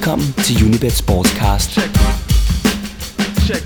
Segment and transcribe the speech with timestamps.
[0.00, 1.70] Velkommen til Unibet Sportscast.
[1.70, 1.90] Check.
[3.46, 3.64] Check.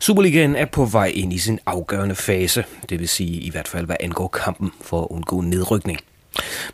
[0.00, 3.86] Superligaen er på vej ind i sin afgørende fase, det vil sige i hvert fald
[3.86, 5.98] hvad angår kampen for at undgå nedrykning.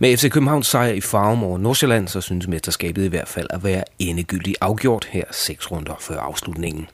[0.01, 3.65] Med FC Københavns sejr i Farum over Nordsjælland, så synes mesterskabet i hvert fald at
[3.65, 6.89] være endegyldigt afgjort her seks runder før afslutningen.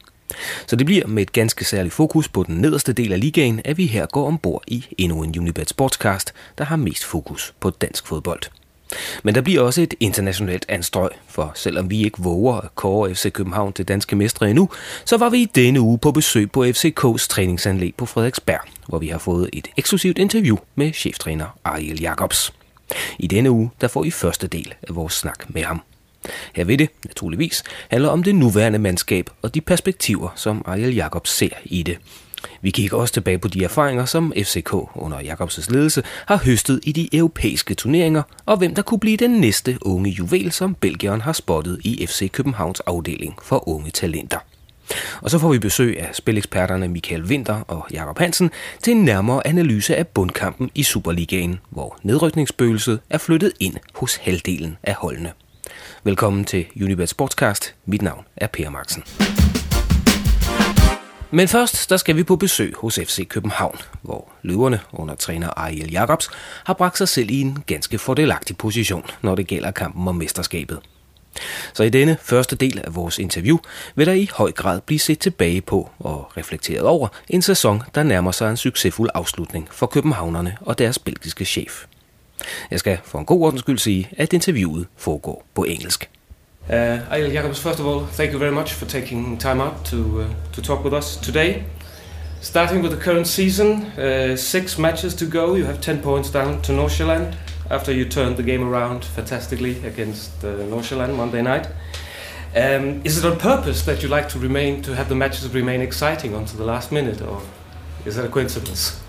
[0.66, 3.79] Så det bliver med et ganske særligt fokus på den nederste del af ligaen, at
[3.79, 8.07] vi her går ombord i endnu en Unibet Sportscast, der har mest fokus på dansk
[8.07, 8.40] fodbold.
[9.22, 13.32] Men der bliver også et internationalt anstrøg, for selvom vi ikke våger at kåre FC
[13.32, 14.68] København til danske mestre endnu,
[15.04, 19.09] så var vi i denne uge på besøg på FCK's træningsanlæg på Frederiksberg, hvor vi
[19.09, 22.53] har fået et eksklusivt interview med cheftræner Ariel Jacobs.
[23.18, 25.82] I denne uge der får I første del af vores snak med ham.
[26.54, 31.30] Her vil det, naturligvis, handler om det nuværende mandskab og de perspektiver, som Ariel Jacobs
[31.30, 31.98] ser i det.
[32.62, 36.92] Vi kigger også tilbage på de erfaringer, som FCK under Jacobs ledelse har høstet i
[36.92, 41.33] de europæiske turneringer, og hvem der kunne blive den næste unge juvel, som Belgieren har
[41.33, 44.38] spottet i FC Københavns afdeling for unge talenter.
[45.20, 48.50] Og så får vi besøg af spileksperterne Michael Winter og Jakob Hansen
[48.83, 54.77] til en nærmere analyse af bundkampen i Superligaen, hvor nedrykningsbøgelset er flyttet ind hos halvdelen
[54.83, 55.33] af holdene.
[56.06, 57.74] Velkommen til Unibet Sportscast.
[57.86, 59.02] Mit navn er Per Marksen.
[61.30, 65.91] Men først, der skal vi på besøg hos FC København, hvor løverne under træner Ariel
[65.91, 66.30] Jacobs
[66.64, 70.80] har bragt sig selv i en ganske fordelagtig position, når det gælder kampen om mesterskabet.
[71.75, 73.58] Så i denne første del af vores interview
[73.94, 78.02] vil der i høj grad blive set tilbage på og reflekteret over en sæson, der
[78.02, 81.84] nærmer sig en succesfuld afslutning for københavnerne og deres belgiske chef.
[82.70, 86.11] Jeg skal for en god ordens skyld sige, at interviewet foregår på engelsk.
[86.69, 86.75] Uh,
[87.12, 90.27] Ariel Jacobs, first of all, thank you very much for taking time out to, uh,
[90.53, 91.62] to talk with us today.
[92.41, 95.56] Starting with the current season, uh, six matches to go.
[95.56, 97.34] You have 10 points down to Nordsjælland
[97.70, 101.69] after you turned the game around fantastically against uh, Nordsjælland Monday night.
[102.56, 105.81] Um, is it on purpose that you like to remain to have the matches remain
[105.81, 107.41] exciting until the last minute, or
[108.06, 109.00] is that a coincidence?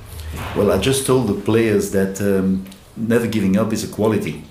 [0.55, 2.65] Well, I just told the players that um,
[2.97, 4.43] never giving up is a quality.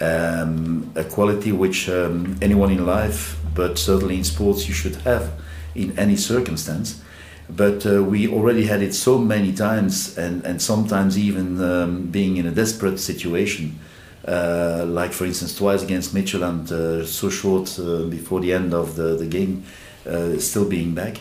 [0.00, 5.32] Um, a quality which um, anyone in life, but certainly in sports, you should have
[5.74, 7.02] in any circumstance.
[7.50, 12.36] But uh, we already had it so many times, and, and sometimes even um, being
[12.36, 13.78] in a desperate situation,
[14.26, 18.94] uh, like for instance twice against Midtjylland, uh, so short uh, before the end of
[18.94, 19.64] the, the game,
[20.06, 21.20] uh, still being back,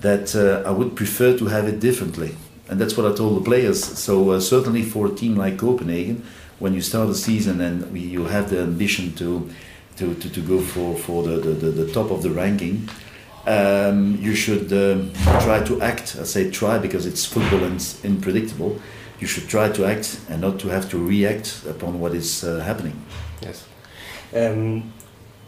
[0.00, 2.34] that uh, I would prefer to have it differently
[2.72, 3.84] and that's what I told the players.
[3.84, 6.24] So uh, certainly for a team like Copenhagen,
[6.58, 9.50] when you start a season and you have the ambition to
[9.98, 12.88] to, to, to go for, for the, the, the, top of the ranking,
[13.46, 15.12] um, you should um,
[15.42, 16.16] try to act.
[16.18, 18.80] I say try because it's football and it's unpredictable.
[19.20, 22.60] You should try to act and not to have to react upon what is uh,
[22.60, 22.96] happening.
[23.42, 23.68] Yes.
[24.34, 24.94] Um,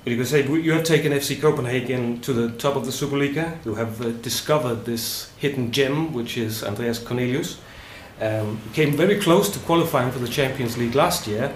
[0.04, 3.64] you can say you have taken FC Copenhagen to the top of the Superliga.
[3.64, 7.58] You have uh, discovered this hidden gem, which is Andreas Cornelius.
[8.20, 11.54] Um, came very close to qualifying for the Champions League last year,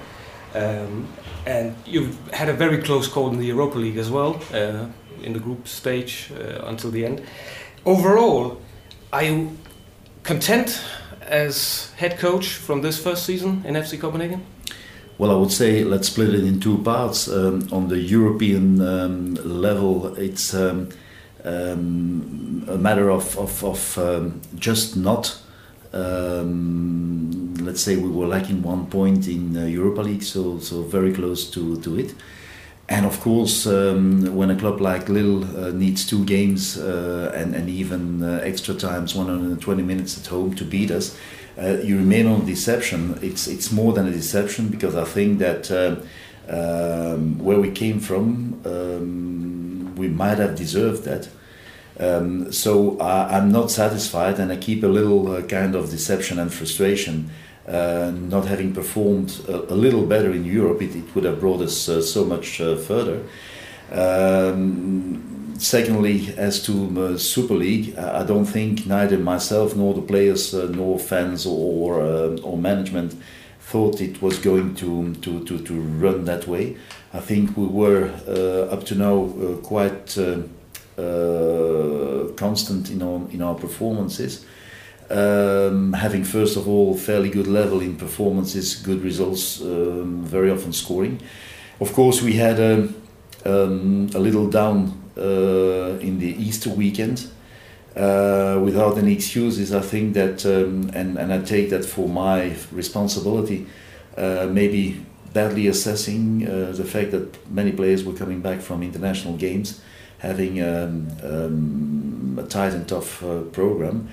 [0.54, 1.06] um,
[1.46, 4.86] and you've had a very close call in the Europa League as well, uh,
[5.22, 7.22] in the group stage uh, until the end.
[7.84, 8.60] Overall,
[9.12, 9.58] are you
[10.22, 10.82] content
[11.20, 14.44] as head coach from this first season in FC Copenhagen?
[15.18, 17.26] Well, I would say let's split it in two parts.
[17.26, 20.90] Um, on the European um, level, it's um,
[21.44, 25.36] um a matter of, of, of um, just not.
[25.92, 31.12] Um, let's say we were lacking one point in uh, Europa League, so so very
[31.12, 32.14] close to, to it.
[32.88, 37.68] And of course, when a club like Lille uh, needs two games uh, and, and
[37.68, 41.14] even uh, extra times, 120 minutes at home to beat us,
[41.60, 43.18] uh, you remain on deception.
[43.22, 45.96] It's it's more than a deception because I think that uh,
[46.48, 51.28] um, where we came from, um, we might have deserved that.
[52.00, 56.38] Um, so I, am not satisfied, and I keep a little uh, kind of deception
[56.38, 57.30] and frustration.
[57.66, 61.60] Uh, not having performed a, a, little better in Europe, it, it would have brought
[61.60, 63.20] us uh, so much uh, further.
[63.92, 66.72] Um, secondly, as to
[67.02, 72.00] uh, Super League, I don't think neither myself nor the players uh, nor fans or
[72.00, 73.14] uh, or management
[73.60, 76.74] thought it was going to, to, to, to run that way.
[77.12, 80.16] I think we were uh, up to now uh, quite
[82.36, 84.46] constant in our, in our performances.
[85.10, 90.72] Um, having first of all fairly good level in performances, good results, um, very often
[90.72, 91.20] scoring.
[91.80, 92.88] Of course, we had a,
[93.44, 97.28] um, a little down in the Easter weekend.
[97.96, 102.54] Uh, without any excuses, I think that, um, and, and I take that for my
[102.70, 103.66] responsibility.
[104.18, 105.00] uh, maybe
[105.32, 109.80] badly assessing uh, the fact that many players were coming back from international games,
[110.18, 114.08] having um, um, a tight and tough uh, program.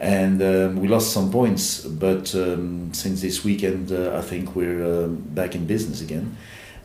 [0.00, 5.04] And um, we lost some points, but um, since this weekend, uh, I think we're
[5.04, 6.36] um, back in business again.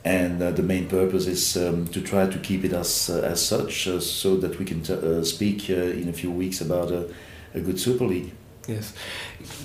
[0.05, 3.45] And uh, the main purpose is um, to try to keep it as, uh, as
[3.45, 7.07] such, so that we can t- speak in a few weeks about a,
[7.53, 8.33] a good Super League.
[8.67, 8.94] Yes,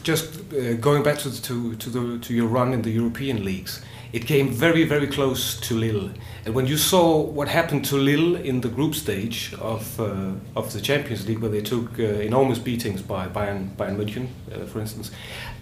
[0.02, 3.80] just uh, going back to to to, the, to your run in the European leagues,
[4.12, 6.10] it came very very close to Lille.
[6.44, 10.72] And when you saw what happened to Lille in the group stage of uh, of
[10.72, 14.80] the Champions League, where they took uh, enormous beatings by Bayern Bayern München, uh, for
[14.80, 15.12] instance,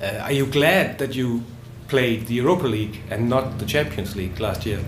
[0.00, 1.42] uh, are you glad that you
[1.88, 4.80] played the Europa League and not the Champions League last year?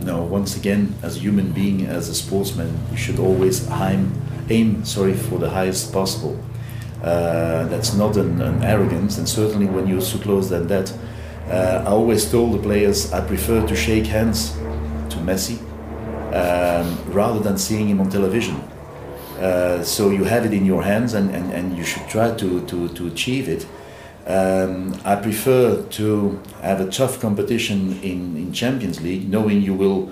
[0.00, 0.22] No.
[0.22, 4.12] Once again, as a human being, as a sportsman, you should always aim
[4.48, 6.38] aim sorry for the highest possible.
[7.02, 10.92] Uh, that's not an, an, arrogance, and certainly when you're so close than that,
[11.50, 14.52] uh, I always told the players I prefer to shake hands
[15.10, 15.58] to Messi
[16.32, 18.56] um, rather than seeing him on television.
[19.38, 22.64] Uh, so you have it in your hands, and, and, and you should try to,
[22.66, 23.66] to, to achieve it.
[24.26, 30.10] Um, I prefer to have a tough competition in, in Champions League, knowing you will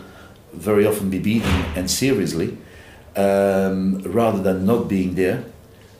[0.52, 2.56] very often be beaten and seriously,
[3.16, 5.44] um, rather than not being there.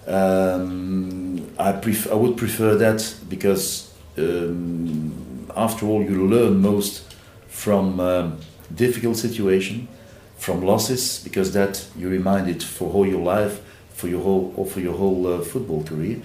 [0.07, 7.03] Um, I, pref- I would prefer that because, um, after all, you learn most
[7.49, 8.39] from um,
[8.73, 9.89] difficult situation,
[10.37, 13.61] from losses, because that you reminded for all your life,
[13.91, 16.21] for your whole or for your whole uh, football career.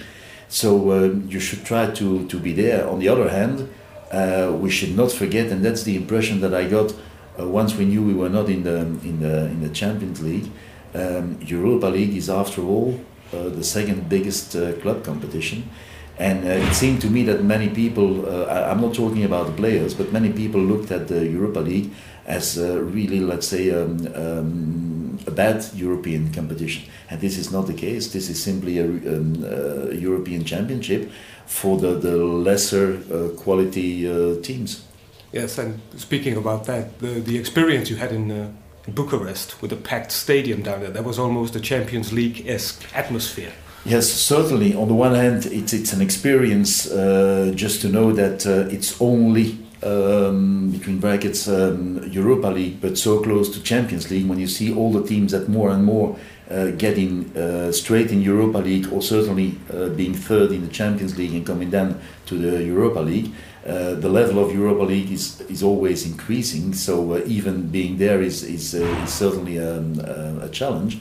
[0.49, 2.89] So um, you should try to, to be there.
[2.89, 3.69] On the other hand,
[4.11, 6.91] uh, we should not forget, and that's the impression that I got
[7.39, 10.49] uh, once we knew we were not in the in the in the Champions League.
[10.95, 12.99] Um, Europa League is, after all,
[13.31, 15.69] uh, the second biggest uh, club competition.
[16.17, 19.53] And uh, it seemed to me that many people, I, am not talking about the
[19.53, 21.91] players, but many people looked at the Europa League
[22.29, 26.83] as really, let's say, um, um, a bad European competition.
[27.09, 28.13] And this is not the case.
[28.13, 31.11] This is simply a, um, a European championship
[31.45, 34.85] for the, the lesser uh, quality uh, teams.
[35.31, 38.51] Yes, and speaking about that, the, the experience you had in uh,
[38.87, 40.91] Bucharest with a packed stadium down there.
[40.91, 43.51] That was almost a Champions League esque atmosphere.
[43.85, 44.75] Yes, certainly.
[44.75, 48.99] On the one hand, it's, it's an experience uh, just to know that uh, it's
[49.01, 54.27] only um, between brackets um, Europa League, but so close to Champions League.
[54.27, 56.17] When you see all the teams that more and more
[56.49, 61.17] uh, getting uh, straight in Europa League, or certainly uh, being third in the Champions
[61.17, 63.31] League and coming down to the Europa League,
[63.65, 66.73] uh, the level of Europa League is, is always increasing.
[66.73, 70.99] So uh, even being there is, is, uh, is certainly um, a challenge.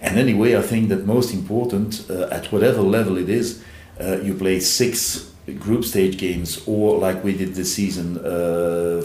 [0.00, 3.62] And anyway, I think that most important, at whatever level it is,
[4.00, 8.16] you play six group stage games, or like we did this season,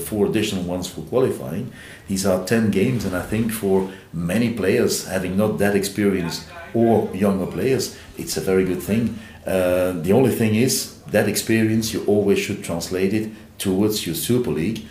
[0.06, 1.72] four additional ones for qualifying.
[2.08, 7.10] These are 10 games, and I think for many players, having not that experience or
[7.14, 9.20] younger players, it's a very good thing.
[9.46, 14.86] the only thing is, that experience, you always should translate it towards your Super League,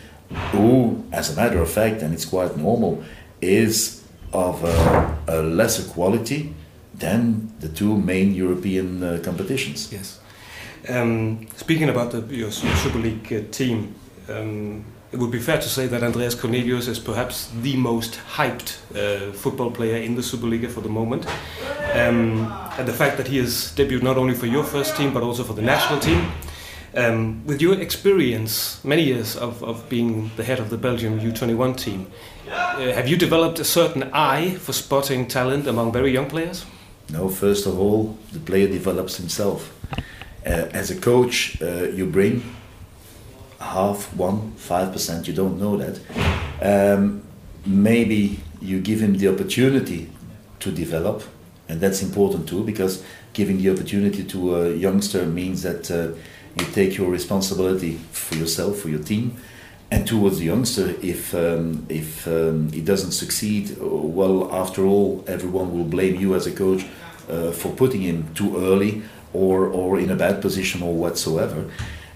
[0.53, 3.03] who, as a matter of fact, and it's quite normal,
[3.41, 4.03] is
[4.33, 6.55] of a, a lesser quality
[6.95, 9.93] than the two main European uh, competitions.
[9.93, 10.21] Yes.
[10.89, 13.95] Um, speaking about the, your Super League uh, team,
[14.29, 18.79] um, it would be fair to say that Andreas Cornelius is perhaps the most hyped
[18.97, 21.27] uh, football player in the Superliga for the moment.
[21.93, 25.23] Um, and the fact that he has debuted not only for your first team but
[25.23, 26.33] also for the national team.
[26.95, 31.77] Um, with your experience, many years of, of being the head of the Belgium U21
[31.77, 32.07] team,
[32.51, 36.67] uh, have you developed a certain eye for spotting talent among very young players?
[37.11, 39.75] No, first of all, the player develops himself.
[40.45, 42.43] Uh, as a coach, uh, you bring
[43.61, 45.29] half, one, five percent.
[45.29, 46.01] You don't know that.
[46.61, 47.23] Um,
[47.65, 50.11] maybe you give him the opportunity
[50.61, 51.23] to develop,
[51.69, 56.09] and that's important too because giving the opportunity to a youngster means that uh,
[56.59, 59.37] you take your responsibility for yourself, for your team,
[59.93, 60.95] and towards the youngster.
[61.01, 66.49] If um, if um, he doesn't succeed, well, after all, everyone will blame you as
[66.49, 66.85] a coach
[67.29, 71.65] uh, for putting him too early or or in a bad position or whatsoever.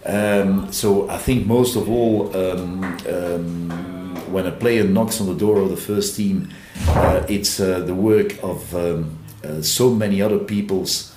[0.07, 5.35] Um, so I think most of all, um, um, when a player knocks on the
[5.35, 6.49] door of the first team,
[6.89, 11.13] uh, it's uh, the work of um, uh, so many other people's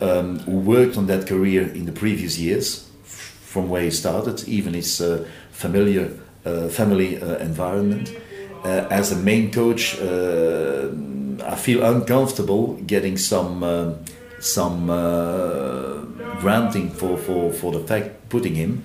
[0.00, 4.74] um, who worked on that career in the previous years, from where he started, even
[4.74, 6.10] his uh, familiar
[6.44, 8.14] uh, family uh, environment.
[8.64, 13.62] as a main coach, I feel uncomfortable getting some
[14.40, 14.86] some
[16.40, 18.82] granting for, for, for the fact putting him.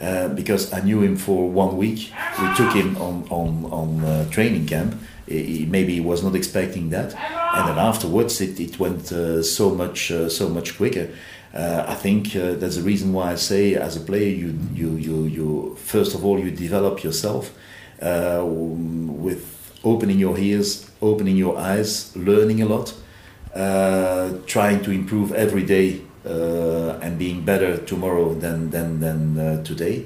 [0.00, 2.12] uh, because I knew him for one week.
[2.40, 4.94] We took him on on on uh, training camp.
[5.26, 9.74] He, maybe he was not expecting that, and then afterwards it, it went uh, so
[9.74, 11.08] much uh, so much quicker.
[11.54, 14.96] Uh, I think uh, that's the reason why I say, as a player, you you
[14.96, 17.52] you you first of all you develop yourself
[18.00, 22.94] with opening your ears, opening your eyes, learning a lot,
[24.46, 30.04] trying to improve every day uh, and being better tomorrow than than than uh, today,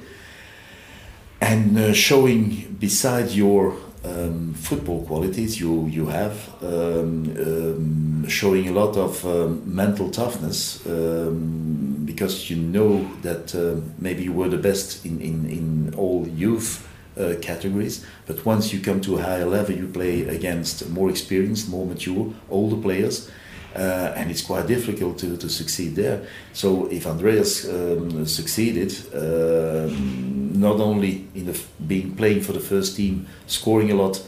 [1.40, 8.72] and uh, showing beside your um, football qualities you you have um, um, showing a
[8.72, 9.24] lot of
[9.66, 15.46] mental toughness um, because you know that uh, maybe you were the best in in,
[15.48, 16.86] in all youth
[17.18, 21.68] uh, categories but once you come to a higher level you play against more experienced
[21.68, 23.30] more mature older players
[23.74, 26.26] uh, and it's quite difficult to, to succeed there.
[26.52, 32.96] So if Andreas um, succeeded, um, not only in the being playing for the first
[32.96, 34.22] team, scoring a lot,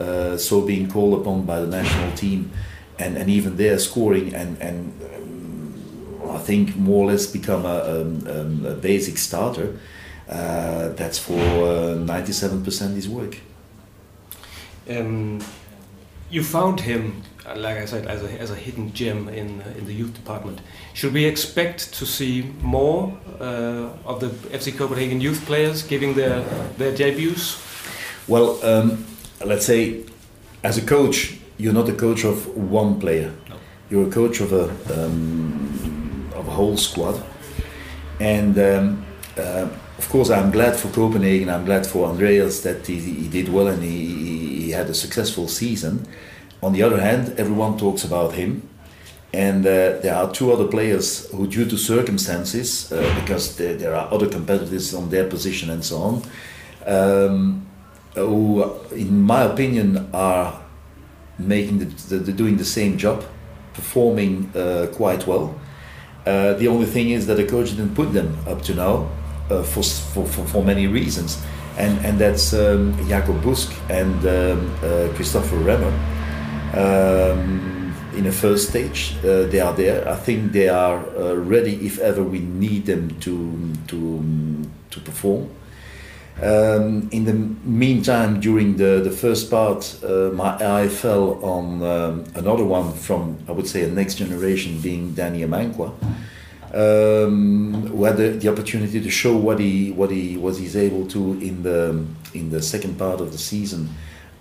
[0.00, 2.50] uh, so being called upon by the national team,
[2.98, 8.00] and, and even there scoring and and um, I think more or less become a,
[8.00, 9.78] um, um, a basic starter.
[10.28, 13.38] Uh, that's for uh, ninety-seven percent of his work.
[14.88, 15.40] Um,
[16.30, 17.22] you found him
[17.56, 20.60] like I said, as a, as a hidden gem in in the youth department.
[20.94, 26.42] Should we expect to see more uh, of the FC Copenhagen youth players giving their
[26.76, 27.58] their debuts?
[28.26, 29.04] Well, um,
[29.44, 30.04] let's say,
[30.62, 33.32] as a coach, you're not a coach of one player.
[33.48, 33.56] No.
[33.90, 37.22] You're a coach of a um, of a whole squad,
[38.20, 38.58] and.
[38.58, 39.04] Um,
[39.38, 39.68] uh,
[39.98, 41.48] of course, I'm glad for Copenhagen.
[41.50, 45.48] I'm glad for Andreas that he, he did well and he, he had a successful
[45.48, 46.06] season.
[46.62, 48.68] On the other hand, everyone talks about him.
[49.32, 53.94] And uh, there are two other players who, due to circumstances, uh, because there, there,
[53.94, 56.22] are other competitors on their position and so on,
[56.86, 57.66] um,
[58.14, 60.62] who, in my opinion, are
[61.38, 63.22] making the, the, the doing the same job,
[63.74, 65.60] performing uh, quite well.
[66.24, 69.08] Uh, the only thing is that the coach didn't put them up to now
[69.50, 71.42] uh, for, for, for, many reasons.
[71.76, 75.92] And, and that's um, Jakob Busk and um, uh, Christopher Remmer
[76.74, 79.16] um, in a first stage.
[79.18, 80.08] Uh, they are there.
[80.08, 85.48] I think they are uh, ready if ever we need them to to to perform.
[86.40, 92.24] Um, in the meantime, during the, the first part, uh, my eye fell on um,
[92.36, 95.92] another one from, I would say, a next generation, being Danny Amankwa,
[96.74, 101.06] um, who had the, the, opportunity to show what he what he was he's able
[101.06, 103.88] to in the in the second part of the season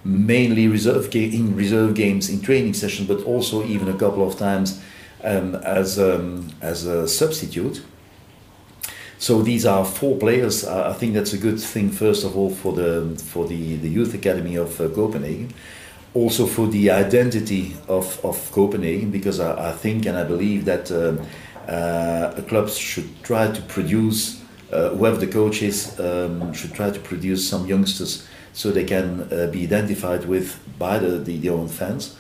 [0.08, 4.82] mainly reserve in reserve games in training sessions, but also even a couple of times
[5.24, 7.84] um, as um, as a substitute.
[9.20, 10.66] So these are four players.
[10.66, 11.90] I think that's a good thing.
[11.90, 15.54] First of all, for the for the, the youth academy of uh, Copenhagen,
[16.14, 20.92] also for the identity of, of Copenhagen, because I, I think and I believe that
[20.92, 21.26] um,
[21.68, 27.00] uh, clubs should try to produce uh, whoever the coach is um, should try to
[27.00, 31.68] produce some youngsters so they can uh, be identified with by the, the, the own
[31.68, 32.18] fans.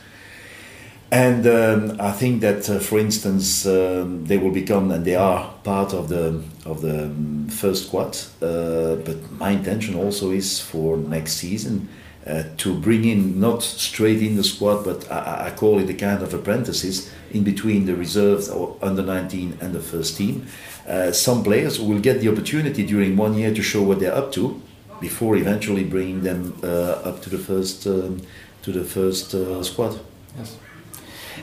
[1.10, 5.54] And um, I think that, uh, for instance, um, they will become and they are
[5.64, 8.18] part of the of the um, first squad.
[8.42, 11.88] Uh, but my intention also is for next season
[12.28, 15.94] uh, to bring in not straight in the squad, but I, I, call it a
[15.94, 20.48] kind of apprentices in between the reserves or under 19 and the first team.
[20.88, 24.32] Uh, some players will get the opportunity during one year to show what they're up
[24.34, 24.62] to,
[25.00, 28.22] before eventually bringing them uh, up to the first um,
[28.64, 30.00] to the first uh, squad.
[30.38, 30.58] Yes.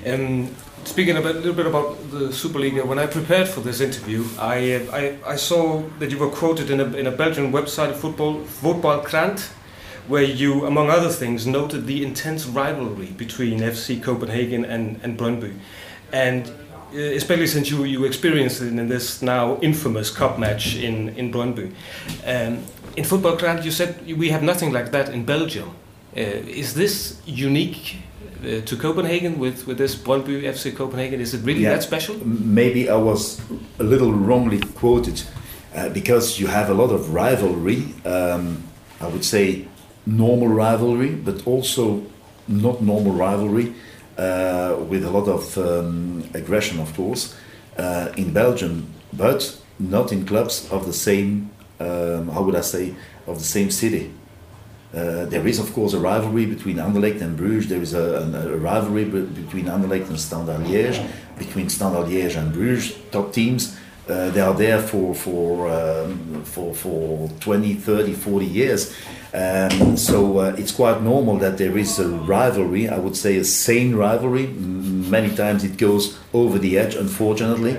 [0.06, 4.24] Um, speaking a, bit, little bit about the Superliga, when I prepared for this interview,
[4.38, 8.40] I, I, I saw that you were quoted in a, in a Belgian website, football,
[8.62, 9.48] Voetbalkrant,
[10.08, 15.54] where you, among other things, noted the intense rivalry between FC Copenhagen and, and Brøndby.
[16.12, 16.48] And
[16.94, 21.32] uh, especially since you, you experienced it in this now infamous cup match in, in
[21.32, 21.72] Brøndby.
[22.26, 22.62] Um,
[22.96, 25.70] in football, Grant, you said we have nothing like that in Belgium.
[26.16, 27.96] Uh, is this unique
[28.42, 31.20] uh, to Copenhagen with, with this Brøndby FC Copenhagen?
[31.20, 32.14] Is it really yeah, that special?
[32.24, 33.40] Maybe I was
[33.78, 35.22] a little wrongly quoted
[35.74, 37.86] uh, because you have a lot of rivalry.
[38.04, 38.62] Um,
[39.00, 39.66] I would say
[40.06, 42.02] normal rivalry, but also
[42.46, 43.74] not normal rivalry
[44.18, 47.34] uh, with a lot of um, aggression, of course,
[47.78, 52.94] uh, in Belgium, but not in clubs of the same um, how would I say,
[53.26, 54.12] of the same city.
[54.92, 57.68] Uh, there is, of course, a rivalry between Anderlecht and Bruges.
[57.68, 61.04] There is a, a, a rivalry between Anderlecht and Standard Liège,
[61.36, 63.76] between Standard Liège and Bruges, top teams.
[64.08, 68.94] Uh, they are there for for um, for for 20, 30, 40 years.
[69.32, 72.88] Um, so uh, it's quite normal that there is a rivalry.
[72.88, 74.46] I would say a sane rivalry.
[74.46, 77.78] Many times it goes over the edge, unfortunately.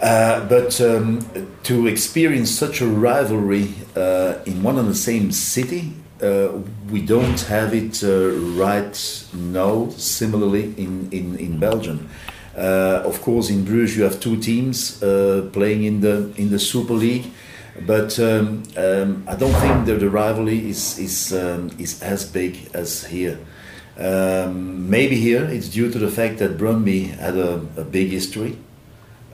[0.00, 1.26] Uh, but um,
[1.64, 6.48] to experience such a rivalry uh, in one and the same city, uh,
[6.90, 9.88] we don't have it uh, right now.
[9.90, 12.08] Similarly, in in in Belgium.
[12.56, 16.58] Uh, of course, in Bruges you have two teams uh, playing in the in the
[16.58, 17.26] Super League,
[17.84, 22.70] but um, um, I don't think that the rivalry is is um, is as big
[22.72, 23.38] as here.
[23.98, 28.56] Um, maybe here it's due to the fact that Brøndby had a, a big history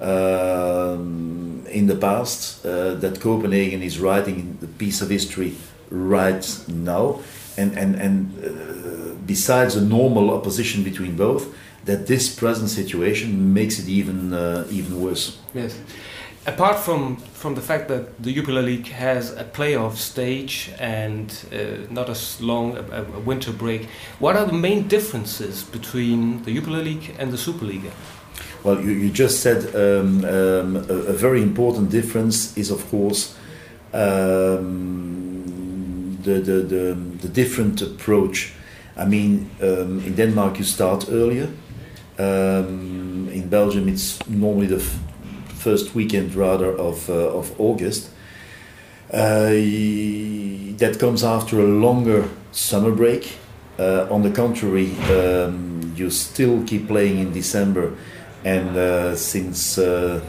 [0.00, 2.65] um, in the past.
[2.65, 5.57] Uh, that Copenhagen is writing the piece of history
[5.91, 7.21] right now,
[7.59, 13.79] and and and uh, besides the normal opposition between both that this present situation makes
[13.79, 15.39] it even uh, even worse.
[15.55, 15.79] Yes.
[16.47, 21.87] Apart from from the fact that the Jupiler League has a playoff stage and uh,
[21.91, 26.83] not as long a, a, winter break, what are the main differences between the Jupiler
[26.83, 27.91] League and the Superliga?
[28.63, 33.35] Well, you, you just said um, um, a, a, very important difference is, of course,
[33.93, 35.41] um,
[36.23, 38.53] the, the, the, the, different approach.
[38.97, 41.49] I mean, um, in Denmark, you start earlier
[42.21, 44.81] um, in Belgium, it's normally the
[45.61, 48.11] first weekend rather of, uh, of August.
[49.12, 49.50] Uh,
[50.79, 53.37] that comes after a longer summer break.
[53.79, 57.97] Uh, on the contrary, um, you still keep playing in December,
[58.45, 60.21] and uh, since uh,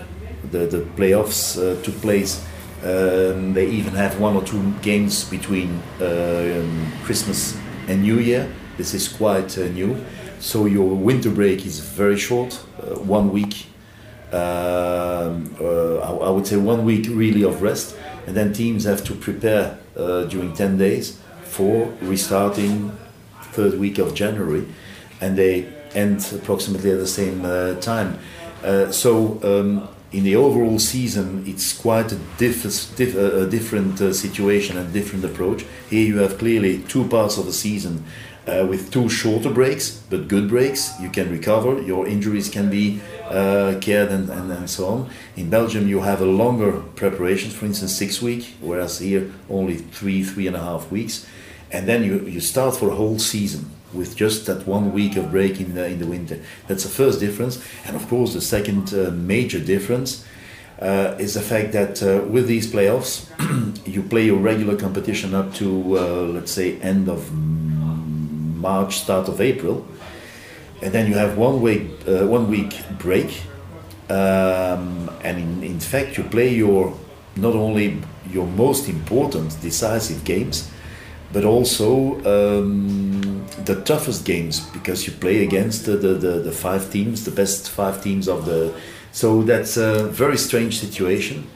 [0.51, 2.45] the, the playoffs uh, took place,
[2.83, 7.57] um, they even have one or two games between um, Christmas
[7.87, 8.49] and New Year.
[8.77, 10.03] This is quite new.
[10.41, 13.67] So your winter break is very short, uh, one week.
[14.31, 17.95] Um, uh, I, I, would say one week really of rest,
[18.25, 22.97] and then teams have to prepare uh, during ten days for restarting
[23.51, 24.65] third week of January,
[25.19, 28.17] and they end approximately at the same uh, time.
[28.63, 34.11] Uh, so um, in the overall season, it's quite a, diff- diff- a different uh,
[34.11, 35.65] situation and different approach.
[35.89, 38.05] Here you have clearly two parts of the season
[38.47, 40.99] uh, with two shorter breaks, but good breaks.
[40.99, 41.81] You can recover.
[41.81, 45.09] Your injuries can be uh, cared and, and, and so on.
[45.35, 50.23] In Belgium, you have a longer preparation, for instance, six week, whereas here only three,
[50.23, 51.27] three and a half weeks.
[51.71, 55.31] And then you, you start for a whole season with just that one week of
[55.31, 56.39] break in the, in the winter.
[56.67, 57.63] That's the first difference.
[57.85, 60.25] And of course, the second uh, major difference
[60.79, 63.27] uh, is the fact that uh, with these playoffs,
[63.85, 67.31] you play your regular competition up to, uh, let's say, end of
[68.61, 69.85] March, start of April,
[70.81, 73.41] and then you have one week uh, one week break,
[74.09, 76.93] um, and in, in fact you play your
[77.35, 80.69] not only your most important decisive games,
[81.33, 86.91] but also um, the toughest games because you play against the, the, the, the, five
[86.91, 88.73] teams, the best five teams of the.
[89.11, 91.47] So that's a very strange situation.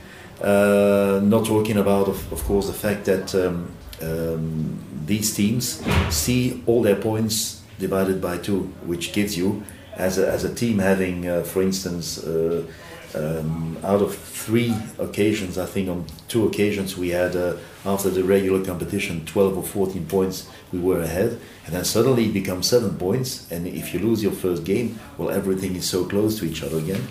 [0.41, 6.63] Uh, not talking about, of, of course, the fact that um, um, these teams see
[6.65, 9.63] all their points divided by two, which gives you,
[9.95, 12.65] as a, as a team, having, uh, for instance, uh,
[13.15, 17.55] um, out of three occasions, I think on two occasions we had, uh,
[17.85, 22.33] after the regular competition, 12 or 14 points we were ahead, and then suddenly it
[22.33, 26.37] becomes seven points, and if you lose your first game, well, everything is so close
[26.39, 27.07] to each other again.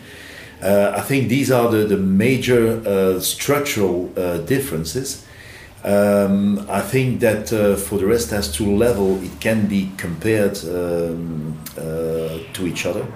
[0.62, 5.23] Uh, I think these are the, the major uh, structural uh, differences
[5.84, 10.58] um, I think that uh, for the rest, as to level, it can be compared
[10.64, 13.06] um, uh, to each other.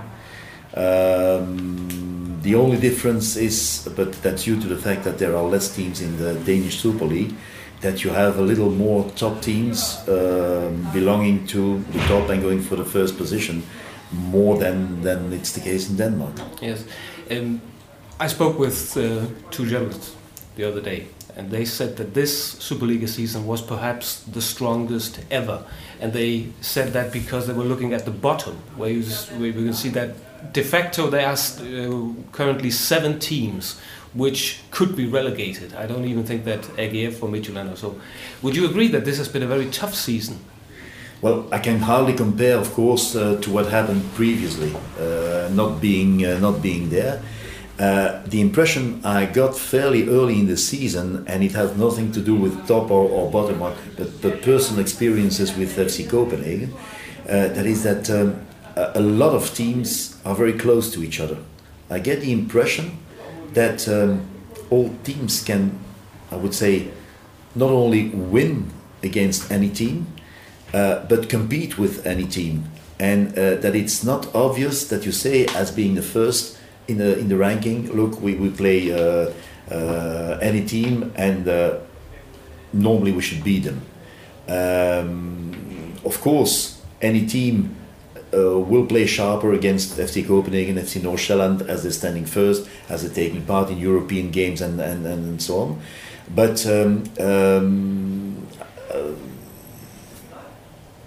[0.74, 5.74] Um, the only difference is, but that's due to the fact that there are less
[5.74, 7.34] teams in the Danish Super League,
[7.80, 12.60] that you have a little more top teams um, belonging to the top and going
[12.60, 13.62] for the first position
[14.12, 16.34] more than, than it's the case in Denmark.
[16.60, 16.84] Yes.
[17.30, 17.60] Um,
[18.20, 20.14] I spoke with uh, two journalists
[20.56, 21.06] the other day
[21.38, 25.64] and they said that this Superliga season was perhaps the strongest ever.
[26.00, 29.52] And they said that because they were looking at the bottom, where you, where you
[29.52, 30.16] can see that
[30.52, 33.80] de facto there are uh, currently seven teams
[34.14, 35.74] which could be relegated.
[35.74, 38.00] I don't even think that AGF or Midtjylland or so.
[38.42, 40.40] Would you agree that this has been a very tough season?
[41.20, 46.24] Well, I can hardly compare, of course, uh, to what happened previously, uh, not being
[46.24, 47.22] uh, not being there.
[47.78, 52.20] Uh, the impression I got fairly early in the season, and it has nothing to
[52.20, 53.76] do with top or, or bottom, but,
[54.20, 56.74] but personal experiences with FC Copenhagen,
[57.28, 58.44] uh, that is that um,
[58.76, 61.36] a lot of teams are very close to each other.
[61.88, 62.98] I get the impression
[63.54, 64.26] that um,
[64.70, 65.78] all teams can,
[66.32, 66.88] I would say,
[67.54, 68.72] not only win
[69.04, 70.06] against any team,
[70.74, 72.64] uh, but compete with any team.
[72.98, 76.57] And uh, that it's not obvious that you say, as being the first
[76.88, 79.32] in the, in the ranking, look, we, we play uh,
[79.70, 81.78] uh any team and uh,
[82.72, 83.82] normally we should beat them.
[84.48, 87.76] Um, of course, any team
[88.32, 93.02] uh, will play sharper against FC Copenhagen, FC North Nordsjælland as they're standing first, as
[93.02, 95.80] they're taking part in European games and, and, and so on.
[96.34, 98.46] But um, um,
[98.92, 99.12] uh,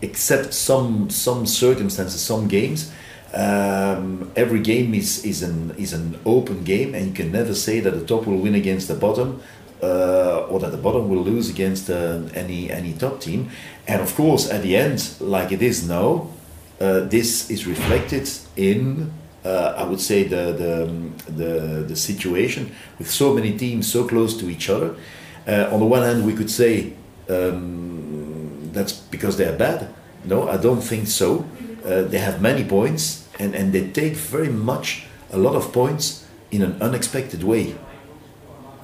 [0.02, 2.92] except some some circumstances, some games,
[3.34, 7.80] um, every game is is an is an open game, and you can never say
[7.80, 9.42] that the top will win against the bottom.
[9.84, 13.50] Uh, or that the bottom will lose against uh, any any top team,
[13.88, 16.28] and of course at the end, like it is now,
[16.80, 19.12] uh, this is reflected in
[19.44, 24.38] uh, I would say the, the, the the situation with so many teams so close
[24.38, 24.96] to each other.
[25.48, 26.94] Uh, on the one hand, we could say
[27.30, 29.90] um, that's because they are bad.
[30.26, 31.46] No, I don't think so.
[31.84, 36.28] Uh, they have many points and, and they take very much a lot of points
[36.52, 37.76] in an unexpected way.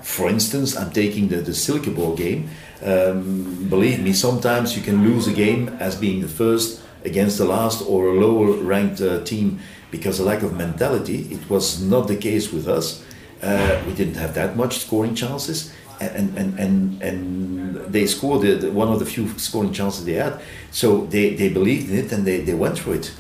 [0.02, 2.50] For instance, I'm taking the, the Silke Ball game.
[2.82, 7.46] Um, believe me, sometimes you can lose a game as being the first against the
[7.46, 9.60] last or a lower ranked uh, team
[9.92, 11.28] because of lack of mentality.
[11.32, 13.04] It was not the case with us.
[13.42, 15.74] Uh, we didn't have that much scoring chances.
[16.00, 20.40] And, and, and, and they scored the, one of the few scoring chances they had.
[20.72, 23.12] So they, they believed in it and they, they went for it.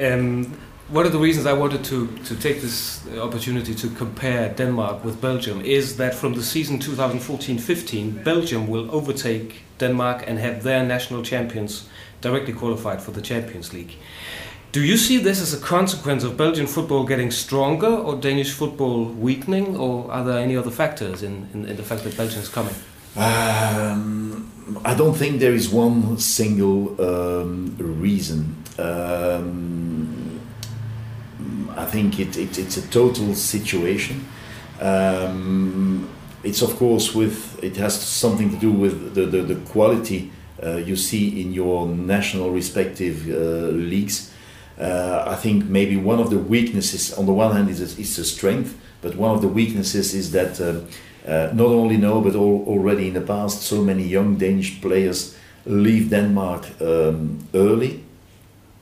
[0.00, 0.56] Um,
[0.88, 5.20] one of the reasons I wanted to, to take this opportunity to compare Denmark with
[5.20, 11.22] Belgium is that from the season 2014-15, Belgium will overtake Denmark and have their national
[11.22, 11.88] champions
[12.20, 13.96] directly qualified for the Champions League.
[14.72, 19.04] Do you see this as a consequence of Belgian football getting stronger or Danish football
[19.04, 22.48] weakening, or are there any other factors in, in, in the fact that Belgium is
[22.48, 22.74] coming?
[23.14, 24.50] Um,
[24.82, 28.56] I don't think there is one single um, reason.
[28.78, 30.40] Um,
[31.76, 34.26] I think it, it, it's a total situation.
[34.80, 36.08] Um,
[36.42, 40.32] it's of course with it has something to do with the, the, the quality
[40.62, 44.30] uh, you see in your national respective uh, leagues.
[44.78, 47.80] Uh, I think maybe one of the weaknesses, on the one hand, is
[48.18, 50.58] a, strength, but one of the weaknesses is that
[51.26, 56.10] not only now, but all, already in the past, so many young Danish players leave
[56.10, 58.02] Denmark um, early,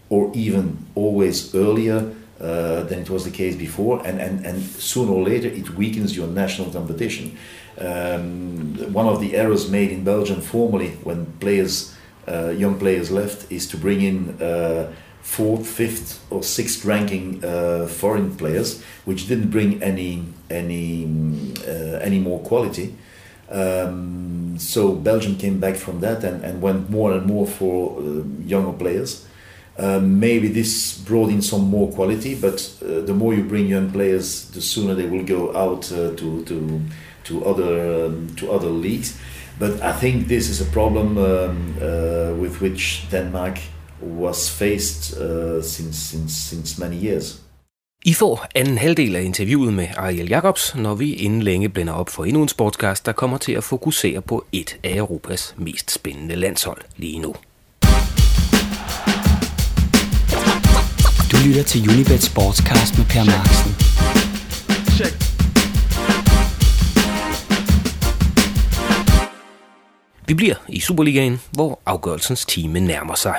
[0.08, 5.12] or even always earlier uh, than it was the case before, and, and, and sooner
[5.12, 7.36] or later it weakens your national competition.
[7.78, 11.94] Um, one of the errors made in Belgium formerly when players,
[12.26, 14.92] uh, young players left, is to bring in uh,
[15.30, 21.06] fourth, fifth, or sixth ranking uh, foreign players, which didn't bring any any
[21.66, 22.94] uh, any more quality.
[23.48, 28.22] Um, so Belgium came back from that and, and went more and more for uh,
[28.44, 29.26] younger players.
[29.78, 33.90] Um, maybe this brought in some more quality, but uh, the more you bring young
[33.90, 36.80] players, the sooner they will go out uh, to to
[37.24, 39.16] to other um, to other leagues.
[39.58, 43.58] But I think this is a problem um, uh, with which Denmark
[44.02, 47.40] was faced uh, since, since, since many years.
[48.04, 52.08] I får anden halvdel af interviewet med Ariel Jacobs, når vi inden længe blænder op
[52.08, 56.36] for endnu en sportscast, der kommer til at fokusere på et af Europas mest spændende
[56.36, 57.34] landshold lige nu.
[61.32, 63.72] Du lytter til Unibet Sportscast med Per Marksen.
[64.96, 65.14] Check.
[70.28, 73.34] Vi bliver i Superligaen, hvor afgørelsens time nærmer sig.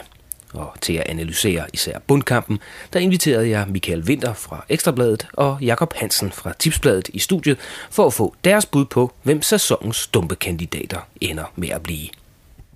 [0.53, 2.59] Og til at analysere især bundkampen,
[2.93, 7.57] der inviterede jeg Michael Winter fra Ekstrabladet og Jakob Hansen fra Tipsbladet i studiet
[7.89, 12.07] for at få deres bud på, hvem sæsonens dumpe kandidater ender med at blive.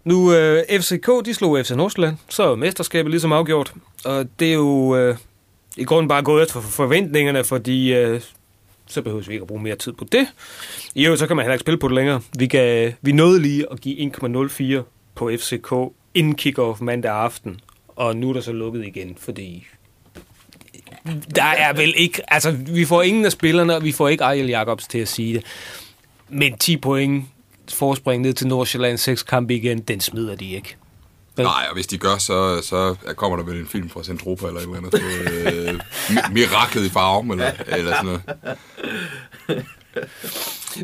[0.03, 3.73] Nu, øh, FCK, de slog FC Nordsjælland, så er mesterskabet ligesom afgjort.
[4.05, 5.17] Og det er jo øh,
[5.77, 8.21] i grunden bare gået efter forventningerne, fordi øh,
[8.87, 10.27] så behøver vi ikke at bruge mere tid på det.
[10.95, 12.21] I øvrigt, så kan man heller ikke spille på det længere.
[12.37, 14.11] Vi, kan, vi nåede lige at give
[14.79, 14.83] 1,04
[15.15, 15.73] på FCK
[16.15, 19.67] inden kick-off mandag aften, og nu er der så lukket igen, fordi
[21.35, 24.47] der er vel ikke, altså vi får ingen af spillerne, og vi får ikke Ariel
[24.47, 25.43] Jacobs til at sige det.
[26.29, 27.25] Men 10 point
[27.73, 30.75] forspring ned til Nordsjælland, 6 kampe igen, den smider de ikke.
[31.37, 34.59] Nej, og hvis de gør, så, så kommer der vel en film fra Centropa eller
[34.59, 34.91] et eller andet.
[34.93, 35.01] Så,
[35.71, 35.79] øh,
[36.33, 38.21] miraklet i farven, eller, eller sådan noget.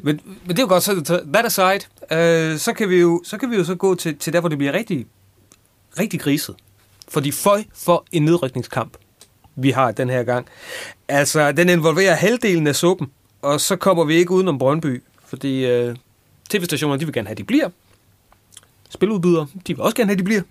[0.03, 1.79] men, men det er jo godt, så that aside,
[2.11, 4.49] øh, så, kan vi jo, så kan vi jo så gå til, til der, hvor
[4.49, 5.07] det bliver rigtig,
[5.99, 6.55] rigtig griset.
[7.07, 8.97] Fordi føj for en nedrykningskamp,
[9.55, 10.47] vi har den her gang.
[11.07, 13.07] Altså, den involverer halvdelen af suppen,
[13.41, 15.95] Og så kommer vi ikke udenom Brøndby, fordi øh,
[16.49, 17.69] tv-stationerne, de vil gerne have, at de bliver.
[18.89, 20.41] Spiludbydere, de vil også gerne have, at de bliver.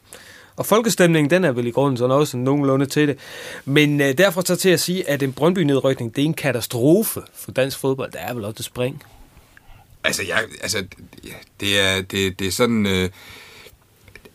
[0.57, 3.19] Og folkestemningen, den er vel i grunden sådan også nogenlunde til det.
[3.65, 7.53] Men øh, derfor så til at sige, at en Brøndby-nedrykning, det er en katastrofe for
[7.53, 8.13] dansk fodbold.
[8.13, 9.03] Det er vel også et spring.
[10.05, 10.85] Altså, jeg, altså
[11.61, 12.87] det, er, det, det er sådan...
[12.87, 13.11] Øh,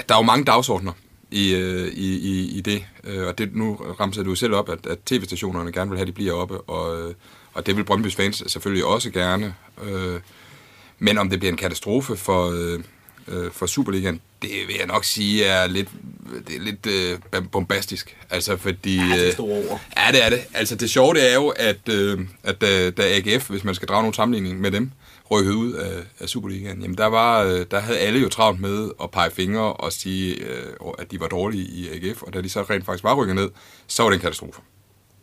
[0.09, 0.91] der er jo mange dagsordner
[1.31, 2.85] i, øh, i, i, i det.
[3.03, 6.07] Øh, og det, nu ramser du selv op, at, at tv-stationerne gerne vil have, at
[6.07, 6.61] de bliver oppe.
[6.61, 7.13] Og, øh,
[7.53, 9.55] og det vil Brøndby's fans selvfølgelig også gerne.
[10.99, 12.53] Men om det bliver en katastrofe for,
[13.51, 15.89] for Superligaen, det vil jeg nok sige er lidt,
[16.47, 17.19] det er lidt øh,
[17.51, 18.17] bombastisk.
[18.29, 18.95] Altså fordi...
[18.95, 19.81] Ja, det er store ord.
[19.97, 20.39] Ja, det er det.
[20.53, 23.87] Altså det sjove det er jo, at, øh, at da, da AGF, hvis man skal
[23.87, 24.91] drage nogle sammenligning med dem,
[25.31, 28.89] rykkede ud af, af Superligaen, jamen der, var, øh, der havde alle jo travlt med
[29.03, 32.49] at pege fingre og sige, øh, at de var dårlige i AGF, og da de
[32.49, 33.49] så rent faktisk var rykket ned,
[33.87, 34.61] så var det en katastrofe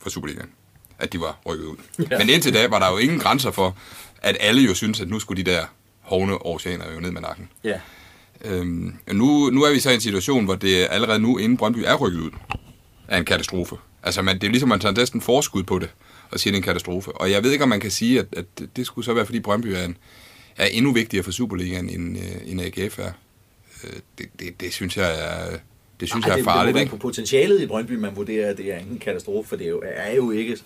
[0.00, 0.50] for Superligaen,
[0.98, 1.76] at de var rykket ud.
[2.10, 2.18] Ja.
[2.18, 3.76] Men indtil da var der jo ingen grænser for,
[4.22, 5.64] at alle jo synes, at nu skulle de der
[6.00, 7.48] hovne oceaner jo ned med nakken.
[7.64, 7.80] Ja.
[8.44, 11.78] Øhm, nu, nu er vi så i en situation, hvor det allerede nu, inden Brøndby
[11.86, 12.30] er rykket ud,
[13.08, 13.76] er en katastrofe.
[14.02, 15.90] Altså, man, det er ligesom, man tager næsten forskud på det,
[16.32, 17.12] og siger, det er en katastrofe.
[17.12, 18.44] Og jeg ved ikke, om man kan sige, at, at
[18.76, 19.96] det skulle så være, fordi Brøndby er, en,
[20.56, 23.12] er endnu vigtigere for Superligaen, end, øh, end AGF er.
[23.84, 25.56] Øh, det, det, det, synes jeg er,
[26.00, 28.56] det synes Ej, jeg er farligt, det, det på potentialet i Brøndby, man vurderer, at
[28.56, 30.58] det er ingen katastrofe, for det er jo, er jo ikke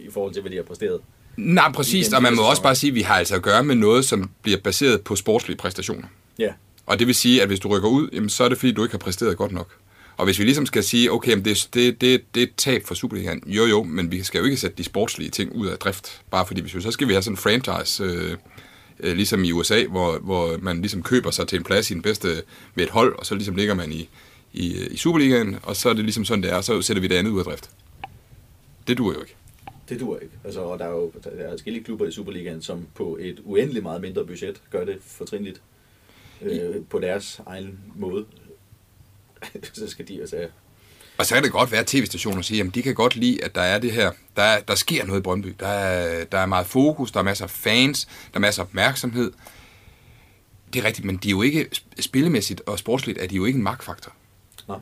[0.00, 1.00] i forhold til, hvad de har præsteret.
[1.36, 3.64] Nej, præcis, og man må også så- bare sige, at vi har altså at gøre
[3.64, 6.08] med noget, som bliver baseret på sportslige præstationer.
[6.38, 6.52] Ja.
[6.86, 8.82] Og det vil sige, at hvis du rykker ud, jamen, så er det fordi, du
[8.82, 9.74] ikke har præsteret godt nok.
[10.16, 12.84] Og hvis vi ligesom skal sige, okay, men det, det, det, det er et tab
[12.84, 15.78] for Superligaen, jo jo, men vi skal jo ikke sætte de sportslige ting ud af
[15.78, 18.36] drift, bare fordi hvis vi, så skal vi have sådan en franchise, øh,
[19.00, 22.02] øh, ligesom i USA, hvor, hvor man ligesom køber sig til en plads i den
[22.02, 22.28] bedste
[22.74, 24.08] ved et hold, og så ligesom ligger man i,
[24.52, 27.14] i, i Superligaen, og så er det ligesom sådan, det er, så sætter vi det
[27.14, 27.70] andet ud af drift.
[28.88, 29.36] Det duer jo ikke.
[29.88, 30.34] Det duer ikke.
[30.44, 33.82] Altså, og der er jo der er forskellige klubber i Superligaen, som på et uendeligt
[33.82, 35.60] meget mindre budget gør det fortrinligt
[36.42, 38.24] øh, på deres egen måde.
[39.72, 40.36] så skal de altså...
[41.18, 43.54] Og så kan det godt være, at tv-stationer siger, at de kan godt lide, at
[43.54, 45.54] der er det her, der, er, der sker noget i Brøndby.
[45.60, 48.66] Der er, der er meget fokus, der er masser af fans, der er masser af
[48.66, 49.32] opmærksomhed.
[50.72, 51.68] Det er rigtigt, men de er jo ikke,
[52.00, 54.12] spillemæssigt og sportsligt, er de jo ikke en magtfaktor.
[54.68, 54.78] Nej.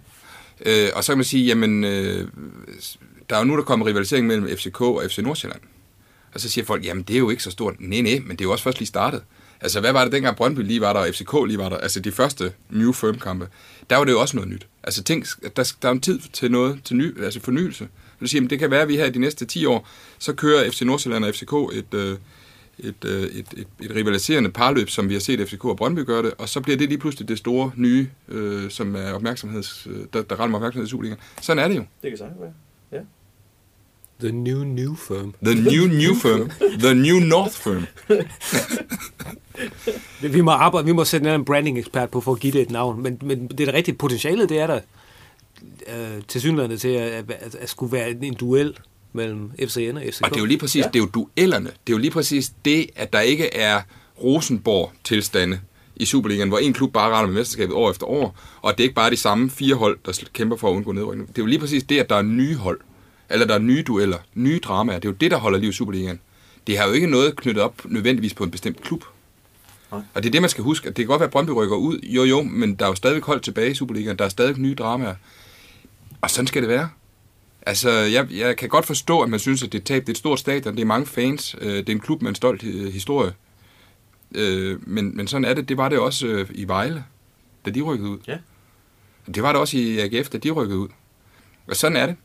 [0.61, 2.29] Øh, og så kan man sige, jamen, øh,
[3.31, 5.61] der er jo nu, der kommer rivalisering mellem FCK og FC Nordsjælland.
[6.35, 7.75] Og så siger folk, jamen det er jo ikke så stort.
[7.79, 9.23] Nej, nej, men det er jo også først lige startet.
[9.61, 11.77] Altså, hvad var det dengang Brøndby lige var der, og FCK lige var der?
[11.77, 13.49] Altså, de første New Firm-kampe,
[13.91, 14.67] der var det jo også noget nyt.
[14.83, 17.89] Altså, tænk, der, der er en tid til noget, til ny, altså fornyelse.
[18.21, 20.71] Du siger, jamen, det kan være, at vi her de næste 10 år, så kører
[20.71, 22.19] FC Nordsjælland og FCK et, øh,
[22.79, 26.23] et, øh, et, et, et rivaliserende parløb, som vi har set FCK og Brøndby gøre
[26.23, 30.07] det, og så bliver det lige pludselig det store nye, øh, som er opmærksomheds, øh,
[30.13, 31.21] der, der rammer opmærksomhed i Superligaen.
[31.43, 31.85] Sådan er det jo.
[32.03, 32.53] Det kan sagtens være.
[32.93, 33.01] Ja.
[34.21, 35.35] The new, new firm.
[35.45, 36.51] The new new firm.
[36.79, 37.87] The new North firm.
[40.21, 43.03] Vi må arbejde, vi må sætte en branding-ekspert på for at give det et navn,
[43.03, 44.81] men, men det er det rigtige potentiale, det er der
[45.89, 48.79] øh, til synligheden til at, at, at, skulle være en duel
[49.13, 50.23] mellem FCN og FCK.
[50.23, 50.89] Og det er jo lige præcis, ja.
[50.89, 51.67] det er jo duellerne.
[51.67, 53.81] Det er jo lige præcis det, at der ikke er
[54.23, 55.61] Rosenborg-tilstande
[55.97, 58.95] i Superligaen, hvor en klub bare retter med mesterskabet år efter år, og det ikke
[58.95, 61.29] bare er de samme fire hold, der kæmper for at undgå nedrykning.
[61.29, 62.81] Det er jo lige præcis det, at der er nye hold,
[63.35, 64.99] eller der er nye dueller, nye dramaer.
[64.99, 66.21] Det er jo det, der holder liv i Superligaen.
[66.67, 69.05] Det har jo ikke noget knyttet op nødvendigvis på en bestemt klub.
[69.93, 70.01] Nej.
[70.15, 70.89] Og det er det, man skal huske.
[70.89, 72.95] At det kan godt være, at Brøndby rykker ud, jo jo, men der er jo
[72.95, 74.19] stadig hold tilbage i Superligaen.
[74.19, 75.15] Der er stadig nye dramaer.
[76.21, 76.89] Og sådan skal det være.
[77.67, 80.01] Altså, jeg, jeg kan godt forstå, at man synes, at det er tab.
[80.01, 82.29] Det er et stort stadion, det er mange fans, øh, det er en klub med
[82.29, 83.33] en stolt øh, historie.
[84.35, 85.69] Øh, men, men sådan er det.
[85.69, 87.05] Det var det også i Vejle,
[87.65, 88.19] da de rykkede ud.
[88.27, 88.39] Ja.
[89.35, 90.89] Det var det også i AGF, da de rykkede ud.
[91.67, 92.17] Og sådan er det.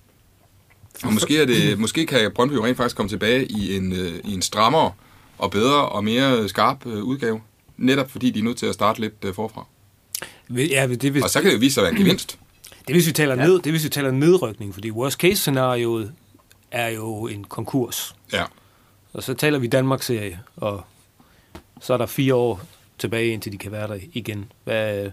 [1.04, 4.19] Og måske, er det, måske kan Brøndby jo rent faktisk komme tilbage i en, øh,
[4.23, 4.91] i en strammere
[5.38, 7.41] og bedre og mere skarp øh, udgave.
[7.78, 9.65] Netop fordi de er nødt til at starte lidt øh, forfra.
[10.49, 12.38] Ja, det hvis, Og så kan det jo vise sig at være en gevinst.
[12.88, 16.08] det hvis vi taler ned, det hvis vi taler nedrykning, fordi worst case scenariot
[16.71, 18.15] er jo en konkurs.
[18.34, 18.43] Ja.
[19.13, 20.84] Og så taler vi Danmarks serie, og
[21.82, 22.62] så er der fire år
[22.97, 24.52] tilbage, indtil de kan være der igen.
[24.63, 25.12] Hvad,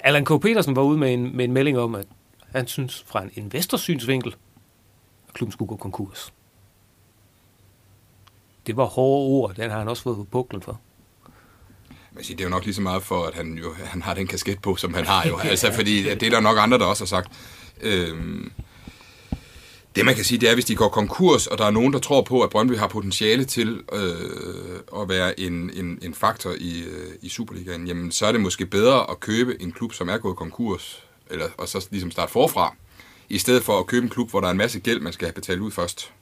[0.00, 0.40] Allan K.
[0.40, 2.06] Petersen var ude med en, med en melding om, at
[2.52, 4.34] han synes fra en investorsynsvinkel,
[5.34, 6.32] klubben skulle gå konkurs.
[8.66, 10.80] Det var hårde ord, den har han også fået på puklen for.
[12.12, 14.14] Men sige, det er jo nok lige så meget for, at han, jo, han har
[14.14, 15.38] den kasket på, som han har jo.
[15.44, 17.32] Altså, fordi det er der nok andre, der også har sagt.
[17.80, 18.52] Øhm,
[19.96, 21.98] det man kan sige, det er, hvis de går konkurs, og der er nogen, der
[21.98, 26.82] tror på, at Brøndby har potentiale til øh, at være en, en, en faktor i,
[26.82, 30.18] øh, i Superligaen, jamen så er det måske bedre at købe en klub, som er
[30.18, 32.76] gået konkurs, eller, og så ligesom starte forfra,
[33.32, 35.26] i stedet for at købe en klub, hvor der er en masse gæld, man skal
[35.26, 36.12] have betalt ud først.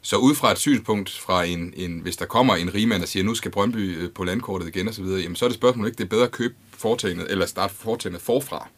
[0.00, 3.24] Så ud fra et synspunkt fra en, en hvis der kommer en rigmand og siger,
[3.24, 5.88] nu skal Brøndby øh, på landkortet igen og så videre, jamen så er det spørgsmålet
[5.88, 8.68] ikke, det er bedre at købe foretagendet, eller starte foretagendet forfra,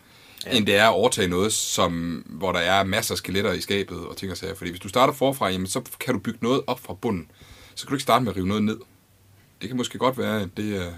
[0.46, 0.56] ja.
[0.56, 3.98] end det er at overtage noget, som, hvor der er masser af skeletter i skabet
[3.98, 4.54] og ting og sager.
[4.54, 7.30] Fordi hvis du starter forfra, jamen så kan du bygge noget op fra bunden.
[7.74, 8.78] Så kan du ikke starte med at rive noget ned.
[9.60, 10.92] Det kan måske godt være, at det er,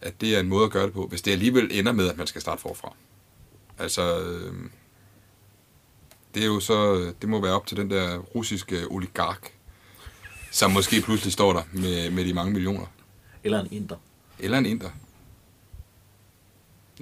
[0.00, 2.16] at det er en måde at gøre det på, hvis det alligevel ender med, at
[2.16, 2.94] man skal starte forfra.
[3.78, 4.52] Altså, øh,
[6.36, 9.52] det er jo så, det må være op til den der russiske oligark,
[10.52, 12.86] som måske pludselig står der med, med de mange millioner.
[13.44, 13.96] Eller en inder.
[14.38, 14.90] Eller en inder.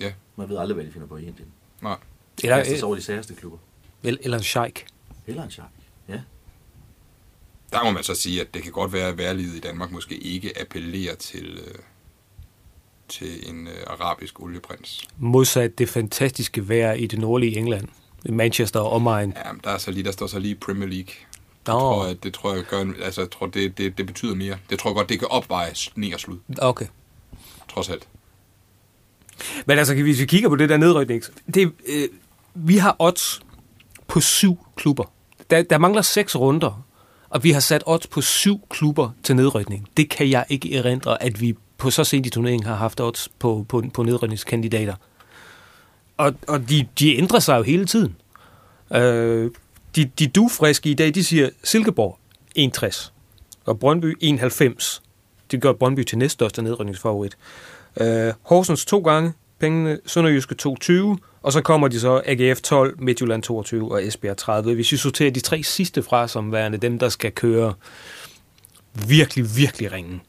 [0.01, 1.49] Ja, Man ved aldrig, hvad de finder på i Indien.
[1.83, 1.97] nej.
[2.42, 3.59] Eller, Eller, så over de særste klubber.
[4.03, 4.87] eller, eller en sheik.
[5.27, 5.70] Eller en shark.
[6.09, 6.20] Ja.
[7.73, 10.16] Der må man så sige, at det kan godt være, at værlivet i Danmark måske
[10.16, 11.75] ikke appellerer til, øh,
[13.09, 15.09] til en øh, arabisk olieprins.
[15.18, 17.88] Modsat det fantastiske vejr i det nordlige England.
[18.32, 19.32] Manchester og omegn.
[19.44, 21.14] Ja, men der, er så lige, der står så lige Premier League.
[21.66, 24.56] Jeg tror, at det tror jeg gør, altså, jeg tror, det, det, det betyder mere.
[24.70, 26.87] Det tror jeg godt, det kan opvejes ned og slud, okay.
[27.68, 28.08] trods alt.
[29.66, 31.22] Men altså, hvis vi kigger på det der nedrykning,
[31.54, 32.08] det, øh,
[32.54, 33.40] vi har odds
[34.06, 35.04] på syv klubber.
[35.50, 36.84] Der, der mangler seks runder,
[37.28, 39.88] og vi har sat odds på syv klubber til nedrykning.
[39.96, 43.28] Det kan jeg ikke erindre, at vi på så sent i turneringen har haft odds
[43.38, 44.94] på, på, på nedrykningskandidater.
[46.16, 48.16] Og, og de, de ændrer sig jo hele tiden.
[48.94, 49.50] Øh,
[49.96, 52.18] de, de dufriske i dag, de siger Silkeborg
[52.55, 53.12] 61,
[53.64, 55.03] og Brøndby 91.
[55.50, 57.37] Det gør Brøndby til næststørste nedrykningsfavorit.
[58.00, 63.42] Øh, Horsens to gange pengene, Sønderjyske 22, og så kommer de så AGF 12, Midtjylland
[63.42, 64.74] 22 og Esbjerg 30.
[64.74, 67.74] Hvis vi sorterer de tre sidste fra som værende dem, der skal køre
[69.09, 70.20] virkelig, virkelig ringen,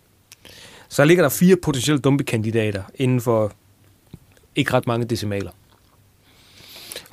[0.89, 3.51] så ligger der fire potentielle dumpekandidater inden for
[4.55, 5.51] ikke ret mange decimaler.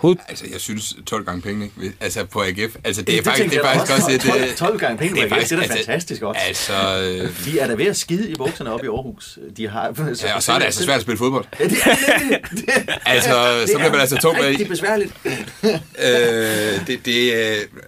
[0.03, 1.97] Hoved, Altså, jeg synes 12 gange penge, ikke?
[2.01, 2.77] Altså, på AGF.
[2.85, 4.15] Altså, det er Det faktisk, det er faktisk også.
[4.15, 4.29] også...
[4.29, 6.23] 12 det, 12 gange penge, det er det er, faktisk- det er da altså- fantastisk
[6.23, 6.41] også.
[6.47, 9.39] Altså, øh, De er da ved at skide i bukserne op i Aarhus.
[9.57, 9.83] De har,
[10.23, 11.45] ja, og så er det altså svært at spille fodbold.
[11.61, 12.41] Ja, det er nemlig.
[12.51, 13.31] Det- Altså,
[13.67, 15.15] så bliver man altså tung med rigtig besværligt.
[15.65, 17.33] øh, det, det,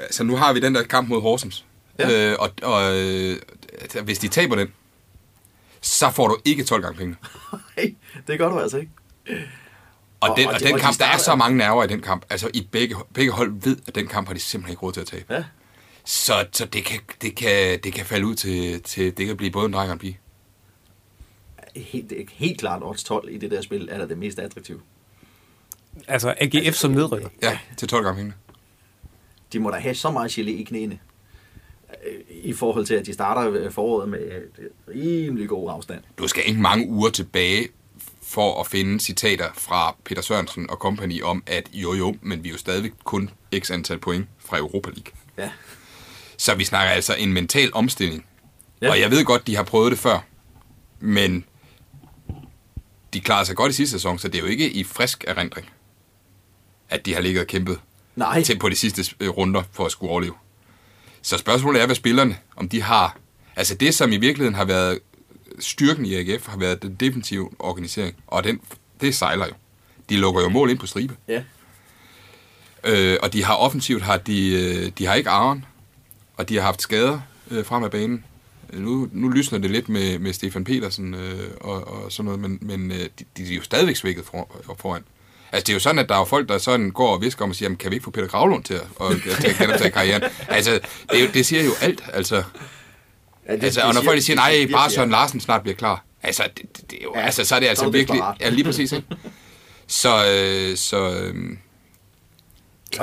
[0.00, 1.64] altså, nu har vi den der kamp mod Horsens.
[1.98, 2.30] Ja.
[2.30, 3.36] Øh, og og øh,
[3.80, 4.68] altså, hvis de taber den,
[5.80, 7.16] så får du ikke 12 gange penge.
[7.76, 7.94] Nej,
[8.26, 8.90] det gør du altså ikke.
[10.24, 11.84] Og, Og- den, og og de- den og de kamp, der er så mange nerver
[11.84, 12.24] i den kamp.
[12.30, 15.00] Altså, i begge, begge hold ved, at den kamp har de simpelthen ikke råd til
[15.00, 15.34] at tabe.
[15.34, 15.44] Ja.
[16.04, 19.50] Så, så det, kan, det, kan, det kan falde ud til, til, det kan blive
[19.50, 20.18] både en dreng og en pige.
[21.76, 24.38] Helt, det er helt klart odds 12 i det der spil er da det mest
[24.38, 24.80] attraktive.
[26.08, 27.28] altså AGF som nedrykker.
[27.42, 28.32] Ja, til 12 gange penge.
[29.52, 30.98] De må da have så meget gelé i knæene.
[32.06, 34.18] øh, I forhold til, at de starter øh, foråret med
[34.58, 36.02] øh, rimelig god afstand.
[36.18, 37.68] Du skal ikke mange uger tilbage
[38.26, 42.48] for at finde citater fra Peter Sørensen og company om, at jo jo, men vi
[42.48, 45.12] er jo stadigvæk kun x antal point fra Europa League.
[45.38, 45.50] Ja.
[46.36, 48.26] Så vi snakker altså en mental omstilling.
[48.82, 48.90] Ja.
[48.90, 50.20] Og jeg ved godt, de har prøvet det før,
[51.00, 51.44] men
[53.12, 55.70] de klarede sig godt i sidste sæson, så det er jo ikke i frisk erindring,
[56.88, 57.80] at de har ligget og kæmpet
[58.16, 58.42] Nej.
[58.42, 60.34] til på de sidste øh, runder for at skulle overleve.
[61.22, 63.16] Så spørgsmålet er, hvad spillerne, om de har...
[63.56, 64.98] Altså det, som i virkeligheden har været
[65.60, 68.60] styrken i AGF, har været den defensive organisering, og den,
[69.00, 69.52] det sejler jo.
[70.08, 71.16] De lukker jo mål ind på stribe.
[71.28, 71.42] Ja.
[72.84, 75.64] Øh, og de har offensivt, har de, øh, de har ikke Aron,
[76.36, 78.24] og de har haft skader øh, frem af banen.
[78.72, 82.40] Øh, Nu, nu lysner det lidt med, med Stefan Petersen øh, og, og sådan noget,
[82.40, 85.02] men, men øh, de, de er jo stadigvæk svækket for, foran.
[85.52, 87.50] Altså, det er jo sådan, at der er folk, der sådan går og visker om
[87.50, 89.90] og siger, jamen, kan vi ikke få Peter Gravlund til at, at, at, at genoptage
[89.90, 90.22] karrieren?
[90.48, 90.70] Altså,
[91.10, 92.42] det, er jo- det siger jo alt, altså.
[93.48, 94.90] Ja det, altså og når folk siger, nej, virkelig, bare.
[94.90, 96.04] Søren Larsen snart bliver klar.
[96.22, 98.20] Altså, det, det, det er jo, Ja, altså, så er det så altså det virkelig...
[98.40, 99.06] Ja, lige præcis, ikke?
[99.86, 101.34] Så, øh, så øh,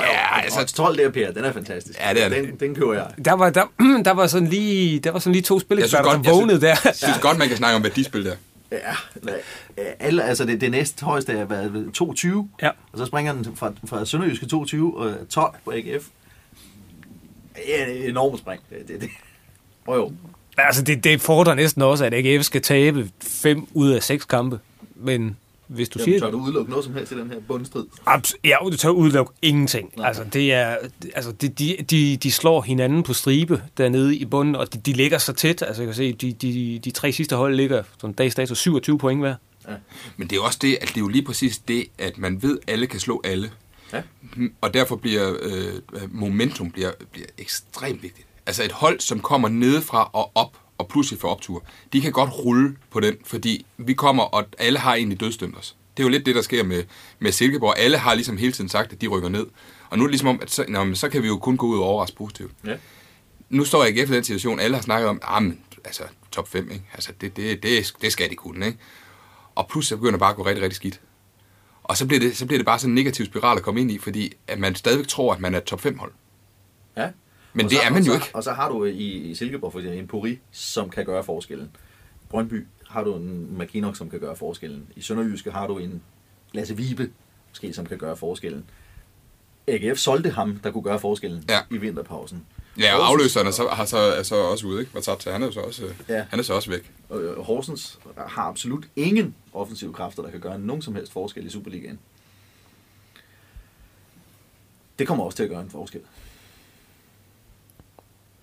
[0.00, 1.98] Ja, altså- altså, 12 der, Per, den er fantastisk.
[2.00, 2.44] Ja, det er det.
[2.44, 3.06] Den, den køber jeg.
[3.24, 3.64] Der var, der,
[4.04, 6.74] der var sådan lige, der var sådan lige to jeg spilleksperter, jeg vågnede der.
[6.74, 8.34] synes, synes godt, man kan snakke om værdispil der.
[8.72, 8.76] Ja,
[9.78, 12.68] ja, alle, altså det, det næste højeste er været 22, Ja.
[12.92, 16.04] og så springer den fra, fra Sønderjyske 22 og 12 på AGF.
[17.68, 18.62] Ja, det er et enormt spring.
[18.70, 19.08] Det, det, det.
[19.86, 20.12] Oh, jo.
[20.58, 24.58] Altså, det, det fordrer næsten også, at AGF skal tabe fem ud af seks kampe.
[24.96, 26.18] Men hvis du Jamen, siger...
[26.20, 27.86] tør du udelukke noget som helst i den her bundstrid?
[28.08, 29.92] Abs- ja, du tør udelukke ingenting.
[29.96, 30.06] Nej.
[30.06, 30.76] Altså, det er,
[31.14, 34.92] altså de, de, de, de slår hinanden på stribe dernede i bunden, og de, de
[34.92, 35.62] ligger så tæt.
[35.62, 38.98] Altså, jeg kan se, de, de, de tre sidste hold ligger som dags dato 27
[38.98, 39.34] point hver.
[40.16, 42.42] Men det er jo også det, at det er jo lige præcis det, at man
[42.42, 43.50] ved, at alle kan slå alle.
[43.92, 44.02] Ja.
[44.60, 45.72] Og derfor bliver øh,
[46.10, 48.26] momentum bliver, bliver ekstremt vigtigt.
[48.46, 52.30] Altså et hold, som kommer nedefra og op, og pludselig får optur, de kan godt
[52.44, 55.76] rulle på den, fordi vi kommer, og alle har egentlig dødstømt os.
[55.96, 56.84] Det er jo lidt det, der sker med,
[57.18, 57.74] med Silkeborg.
[57.78, 59.46] Alle har ligesom hele tiden sagt, at de rykker ned.
[59.90, 61.56] Og nu er det ligesom om, at så, nå, men så kan vi jo kun
[61.56, 62.52] gå ud og overraske positivt.
[62.66, 62.76] Ja.
[63.50, 66.48] nu står jeg ikke efter den situation, alle har snakket om, ah, men, altså top
[66.48, 66.84] 5, ikke?
[66.92, 68.78] Altså, det, det, det, det skal de kunne, ikke?
[69.54, 71.00] Og pludselig begynder det bare at gå rigtig, rigtig skidt.
[71.82, 73.90] Og så bliver, det, så bliver det bare sådan en negativ spiral at komme ind
[73.90, 76.12] i, fordi at man stadigvæk tror, at man er et top 5 hold.
[76.96, 77.08] Ja.
[77.54, 78.30] Men Og det så- er man jo ikke.
[78.34, 81.70] Og så har du i, i Silkeborg for eksempel en Puri, som kan gøre forskellen.
[82.28, 84.86] Brøndby har du en Makinok, som kan gøre forskellen.
[84.96, 86.02] I Sønderjyske har du en
[86.52, 87.10] Lasse Vibe,
[87.50, 88.64] måske, som kan gøre forskellen.
[89.66, 91.60] AGF solgte ham, der kunne gøre forskellen Ja.
[91.70, 92.46] i vinterpausen.
[92.78, 94.94] Ja, og afløseren er så, har så, er så også ude, ikke?
[94.94, 96.24] Var til, han er så også, Ja.
[96.30, 96.92] han er så også væk.
[97.08, 101.46] Og øh, Horsens har absolut ingen offensive kræfter, der kan gøre nogen som helst forskel
[101.46, 101.98] i Superligaen.
[104.98, 106.00] Det kommer også til at gøre en forskel.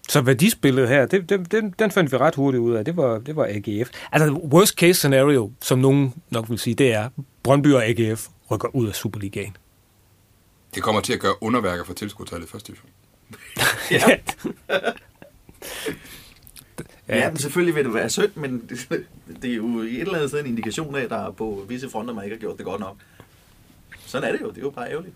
[0.09, 2.85] Så værdispillet her, det, det, den, den fandt vi ret hurtigt ud af.
[2.85, 3.89] Det var, det var AGF.
[4.11, 7.09] Altså, worst case scenario, som nogen nok vil sige, det er,
[7.43, 9.57] Brøndby og AGF rykker ud af Superligaen.
[10.75, 12.89] Det kommer til at gøre underværker for tilskudtallet i første division.
[13.91, 14.17] Ja.
[17.07, 17.17] Ja.
[17.17, 19.05] Ja, men selvfølgelig vil det være synd, men det,
[19.41, 21.65] det er jo i et eller andet sted en indikation af, at der er på
[21.67, 22.95] visse fronter, man ikke har gjort det godt nok.
[24.05, 24.49] Sådan er det jo.
[24.49, 25.15] Det er jo bare ærgerligt.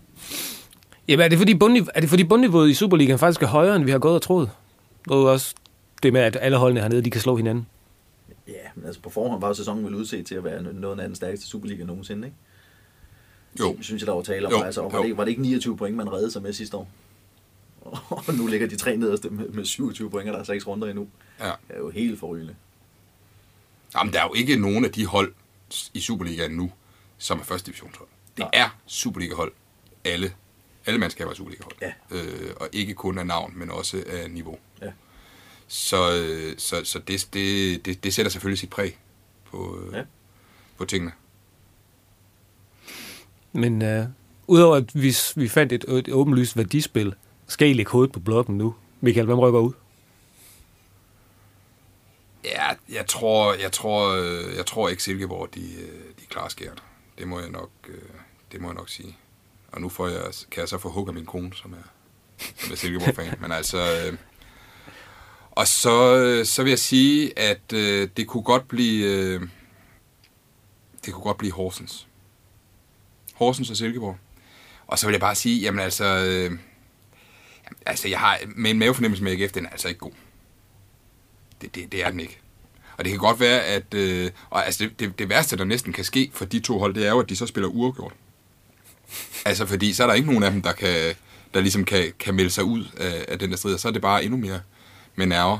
[1.08, 3.84] Jamen, er det, fordi bundniveau, er det fordi bundniveauet i Superligaen faktisk er højere, end
[3.84, 4.50] vi har gået og troet?
[5.10, 5.54] Og også
[6.02, 7.66] det med, at alle holdene hernede, de kan slå hinanden.
[8.48, 11.16] Ja, men altså på forhånd var sæsonen vel udset til at være noget af den
[11.16, 12.36] stærkeste Superliga nogensinde, ikke?
[13.60, 14.52] Jo, Synes jeg, der var tale om.
[14.52, 15.02] Jo, altså, og var, jo.
[15.02, 16.88] det, ikke- var det ikke 29 point, man reddede sig med sidste år?
[18.28, 20.88] Og nu ligger de tre nederste med, med 27 point, og der er seks runder
[20.88, 21.08] endnu.
[21.40, 21.44] ja.
[21.46, 22.54] Det er jo helt forrygende.
[23.96, 25.32] Jamen, der er jo ikke nogen af de hold
[25.94, 26.72] i Superligaen nu,
[27.18, 28.08] som er første divisionshold.
[28.36, 28.50] Det Nej.
[28.52, 29.52] er Superliga-hold.
[30.04, 30.32] Alle.
[30.86, 31.74] Alle mandskaber er Superliga-hold.
[31.82, 31.92] Ja.
[32.10, 34.58] Øh, og ikke kun af navn, men også af niveau.
[34.82, 34.92] Ja.
[35.66, 38.98] Så, øh, så, så det, det, det, det sætter selvfølgelig sit præg
[39.50, 40.02] på, øh, Ja.
[40.78, 41.12] på tingene.
[43.52, 44.06] Men øh,
[44.46, 47.14] udover at vi, vi fandt et, et åbenlyst værdispil,
[47.46, 48.74] skal I lægge hovedet på blokken nu?
[49.00, 49.72] Michael, hvem rykker ud?
[52.44, 55.60] Ja, jeg tror, jeg tror, øh, jeg tror ikke Silkeborg, de,
[56.20, 56.82] de klarer skært.
[57.18, 57.70] Det må jeg nok,
[58.52, 59.16] det må jeg nok sige.
[59.74, 61.88] Og nu får jeg, kan jeg så få hug af min kone, som er,
[62.56, 63.34] som er Silkeborg-fan.
[63.42, 63.78] Men altså...
[63.78, 64.18] Øh,
[65.50, 69.06] og så, øh, så vil jeg sige, at øh, det kunne godt blive...
[69.06, 69.40] Øh,
[71.04, 72.06] det kunne godt blive Horsens.
[73.34, 74.16] Horsens og Silkeborg.
[74.86, 76.04] Og så vil jeg bare sige, jamen altså...
[76.04, 76.58] Øh,
[77.86, 80.12] altså, jeg har med en mavefornemmelse med AGF, den er altså ikke god.
[81.60, 82.38] Det, det, det er den ikke.
[82.98, 83.94] Og det kan godt være, at...
[83.94, 86.94] Øh, og altså det, det, det værste, der næsten kan ske for de to hold,
[86.94, 88.12] det er jo, at de så spiller uafgjort.
[89.44, 91.14] Altså, fordi så er der ikke nogen af dem, der, kan,
[91.54, 93.92] der ligesom kan, kan melde sig ud af, af den der strid, og så er
[93.92, 94.60] det bare endnu mere
[95.16, 95.58] med nerver.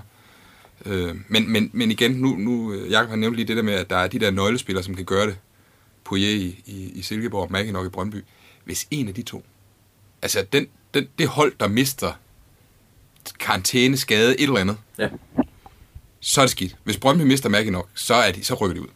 [0.87, 3.91] Øh, men, men, men igen, nu, nu Jacob har nævnt lige det der med, at
[3.91, 5.37] der er de der nøglespillere, som kan gøre det.
[6.05, 8.25] Poirier i, i, i Silkeborg, Mackinock i Brøndby.
[8.65, 9.45] Hvis en af de to,
[10.23, 12.13] altså den, den, det hold, der mister
[13.41, 15.09] karantæne, skade, et eller andet, Ja.
[16.21, 16.77] så er det skidt.
[16.85, 18.89] Hvis Brøndby mister Mackinock, så, er de, så rykker de ud.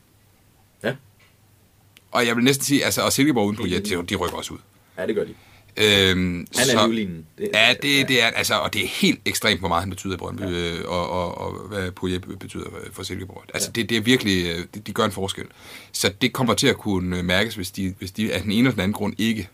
[2.13, 2.19] Ja.
[2.19, 4.59] Og jeg vil næsten sige, altså, og Silkeborg uden på de, de rykker også ud.
[4.99, 5.35] Ja, det gør de.
[5.81, 7.27] Øhm, Han er livlinen.
[7.39, 10.15] Det, Ja, det, det er, altså, og det er helt ekstremt, hvor meget han betyder
[10.15, 10.87] i Brøndby, ja.
[10.87, 13.45] og, og, og hvad Poirier betyder for Silkeborg.
[13.55, 15.45] Altså, det, det er virkelig, øh, de, de gør en forskel.
[15.93, 18.59] Så det kommer til at kunne øh, mærkes, hvis de, hvis de af den ene
[18.59, 19.49] eller den anden grund ikke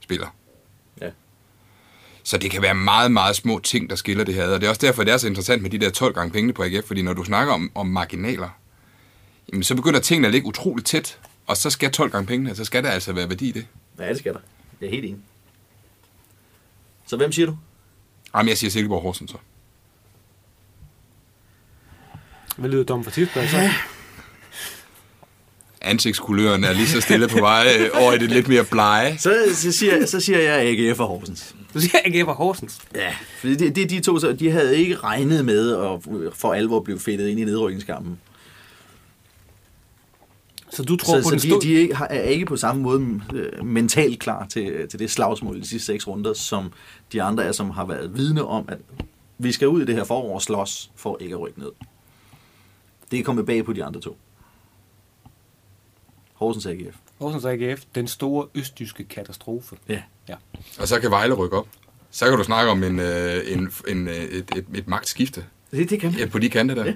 [0.00, 0.34] spiller.
[1.00, 1.10] Ja.
[2.22, 4.48] Så det kan være meget, meget små ting, der skiller det her.
[4.48, 6.52] Og det er også derfor, det er så interessant med de der 12 gange pengene
[6.52, 8.48] på AGF, fordi når du snakker om, om marginaler,
[9.52, 12.64] jamen, så begynder tingene at ligge utroligt tæt, og så skal 12 gange pengene, så
[12.64, 13.66] skal der altså være værdi i det.
[13.98, 14.40] ja, det skal der.
[14.80, 15.20] Jeg er helt enig.
[17.06, 17.56] Så hvem siger du?
[18.34, 19.36] Jamen, jeg siger Silkeborg Horsens så.
[22.56, 23.52] Hvad lyder dom for tidsplads?
[23.52, 23.72] Ja.
[25.80, 29.18] Ansigtskuløren er lige så stille på vej øh, over i det lidt mere blege.
[29.18, 31.54] Så, så, siger, så siger jeg AGF og Horsens.
[31.74, 32.78] Du siger AGF og Horsens.
[32.94, 36.00] Ja, for det, det, de to, så de havde ikke regnet med at
[36.34, 38.18] for alvor blive fedtet ind i nedrykningskampen.
[40.76, 41.94] Så du tror Så, på så den de, de er ikke-
[42.40, 46.06] er på samme måde øh, mentalt klar til, til det slagsmål i de sidste seks
[46.06, 46.72] runder, som
[47.12, 48.78] de andre er, som har været vidne om, at
[49.38, 51.70] vi skal ud i det her forår og slås for ikke at rykke ned.
[53.10, 54.18] Det er kommet bag på de andre to.
[56.34, 56.96] Horsens AGF.
[57.18, 59.76] Horsens AGF, den store østjyske katastrofe.
[59.88, 60.02] Ja.
[60.28, 60.34] Ja.
[60.78, 61.68] Og så kan Vejle rykke op.
[62.10, 65.90] Så kan du snakke om en, øh, en, en, øh, et, et, et magtskifte Det,
[65.90, 66.84] det kan ja, på de kanter der.
[66.84, 66.94] Ja.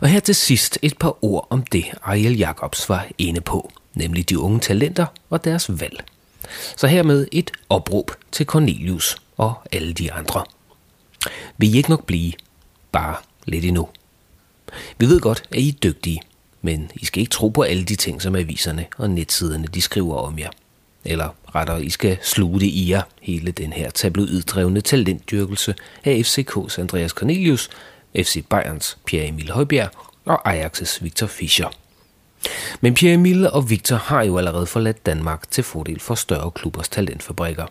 [0.00, 4.28] Og her til sidst et par ord om det, Ariel Jacobs var inde på, nemlig
[4.28, 6.04] de unge talenter og deres valg.
[6.76, 10.44] Så hermed et opråb til Cornelius og alle de andre.
[11.58, 12.32] Vil I ikke nok blive?
[12.92, 13.88] Bare lidt endnu.
[14.98, 16.20] Vi ved godt, at I er dygtige,
[16.62, 20.16] men I skal ikke tro på alle de ting, som aviserne og netsiderne de skriver
[20.16, 20.50] om jer.
[21.04, 25.74] Eller rettere, I skal sluge det i jer, hele den her tabloiddrevne talentdyrkelse
[26.04, 27.70] af FCK's Andreas Cornelius,
[28.16, 29.90] FC Bayerns Pierre Emil Højbjerg
[30.24, 31.68] og Ajax's Victor Fischer.
[32.80, 36.88] Men Pierre Emil og Victor har jo allerede forladt Danmark til fordel for større klubbers
[36.88, 37.66] talentfabrikker.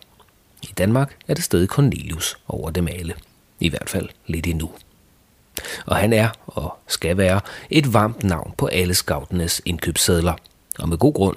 [0.62, 3.14] I Danmark er det stadig Cornelius over dem alle.
[3.60, 4.70] I hvert fald lidt endnu.
[5.86, 10.34] Og han er, og skal være, et varmt navn på alle scoutenes indkøbssedler.
[10.78, 11.36] Og med god grund.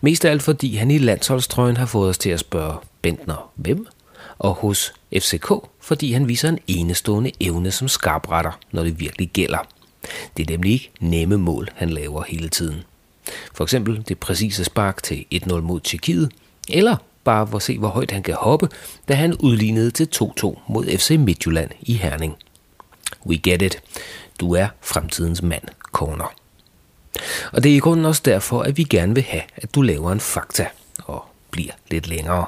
[0.00, 3.86] Mest af alt fordi han i landsholdstrøjen har fået os til at spørge Bentner hvem,
[4.38, 9.58] og hos FCK, fordi han viser en enestående evne som skarpretter, når det virkelig gælder.
[10.36, 12.84] Det er nemlig ikke nemme mål, han laver hele tiden.
[13.54, 16.32] For eksempel det præcise spark til 1-0 mod Tjekkiet,
[16.68, 18.68] eller bare for at se, hvor højt han kan hoppe,
[19.08, 22.36] da han udlignede til 2-2 mod FC Midtjylland i Herning.
[23.26, 23.82] We get it.
[24.40, 26.34] Du er fremtidens mand, corner.
[27.52, 30.12] Og det er i grunden også derfor, at vi gerne vil have, at du laver
[30.12, 30.66] en fakta
[31.04, 32.46] og bliver lidt længere.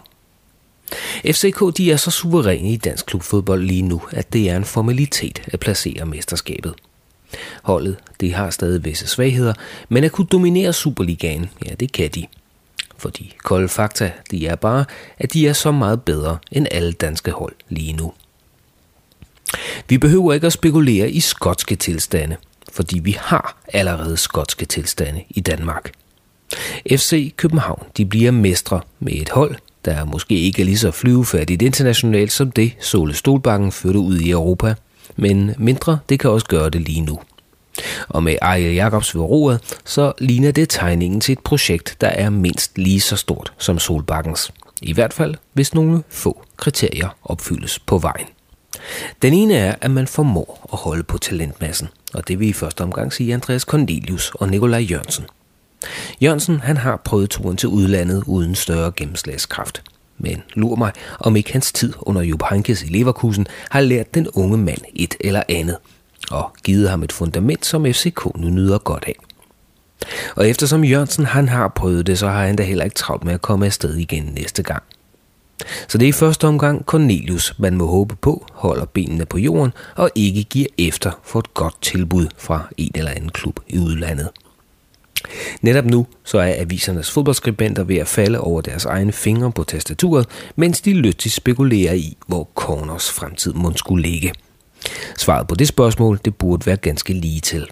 [1.27, 5.43] FCK de er så suveræne i dansk klubfodbold lige nu, at det er en formalitet
[5.47, 6.75] at placere mesterskabet.
[7.63, 9.55] Holdet det har stadig visse svagheder,
[9.89, 12.27] men at kunne dominere Superligaen, ja det kan de.
[12.99, 14.85] For de kolde fakta, de er bare,
[15.19, 18.13] at de er så meget bedre end alle danske hold lige nu.
[19.89, 22.37] Vi behøver ikke at spekulere i skotske tilstande,
[22.73, 25.93] fordi vi har allerede skotske tilstande i Danmark.
[26.91, 29.57] FC København de bliver mestre med et hold,
[29.89, 34.31] der måske ikke er lige så flyvefærdigt internationalt som det Sole Stolbakken førte ud i
[34.31, 34.75] Europa,
[35.17, 37.19] men mindre det kan også gøre det lige nu.
[38.09, 42.31] Og med Ariel Jacobs ved roret, så ligner det tegningen til et projekt, der er
[42.31, 44.53] mindst lige så stort som Solbakkens.
[44.83, 48.27] I hvert fald, hvis nogle få kriterier opfyldes på vejen.
[49.23, 52.83] Den ene er, at man formår at holde på talentmassen, og det vil i første
[52.83, 55.25] omgang sige Andreas Cornelius og Nikolaj Jørgensen.
[56.21, 59.83] Jørgensen han har prøvet turen til udlandet uden større gennemslagskraft.
[60.19, 64.29] Men lur mig, om ikke hans tid under Jupp Heynckes i Leverkusen har lært den
[64.29, 65.77] unge mand et eller andet,
[66.31, 69.17] og givet ham et fundament, som FCK nu nyder godt af.
[70.37, 73.35] Og eftersom Jørgensen han har prøvet det, så har han da heller ikke travlt med
[73.35, 74.83] at komme afsted igen næste gang.
[75.89, 79.73] Så det er i første omgang Cornelius, man må håbe på, holder benene på jorden
[79.97, 84.29] og ikke giver efter for et godt tilbud fra en eller anden klub i udlandet.
[85.63, 90.27] Netop nu så er avisernes fodboldskribenter ved at falde over deres egne fingre på tastaturet,
[90.57, 94.33] mens de lystigt spekulerer i, hvor Corners fremtid må skulle ligge.
[95.19, 97.67] Svaret på det spørgsmål det burde være ganske lige til.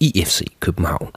[0.00, 1.08] I FC København.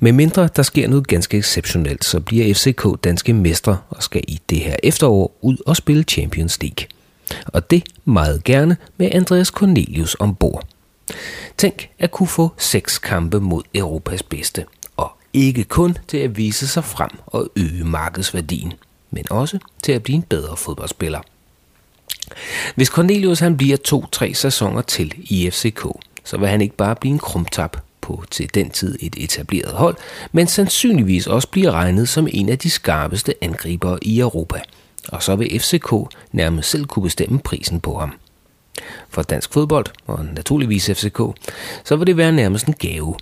[0.00, 4.40] Med mindre der sker noget ganske exceptionelt, så bliver FCK danske mestre og skal i
[4.50, 6.86] det her efterår ud og spille Champions League.
[7.46, 10.66] Og det meget gerne med Andreas Cornelius ombord.
[11.58, 14.64] Tænk at kunne få seks kampe mod Europas bedste,
[14.96, 18.72] og ikke kun til at vise sig frem og øge markedsværdien,
[19.10, 21.20] men også til at blive en bedre fodboldspiller.
[22.74, 25.86] Hvis Cornelius han bliver to-tre sæsoner til i FCK,
[26.24, 29.96] så vil han ikke bare blive en krumtap på til den tid et etableret hold,
[30.32, 34.60] men sandsynligvis også blive regnet som en af de skarpeste angribere i Europa.
[35.08, 35.92] Og så vil FCK
[36.32, 38.12] nærmest selv kunne bestemme prisen på ham.
[39.08, 41.20] For dansk fodbold, og naturligvis FCK,
[41.84, 43.16] så vil det være nærmest en gave.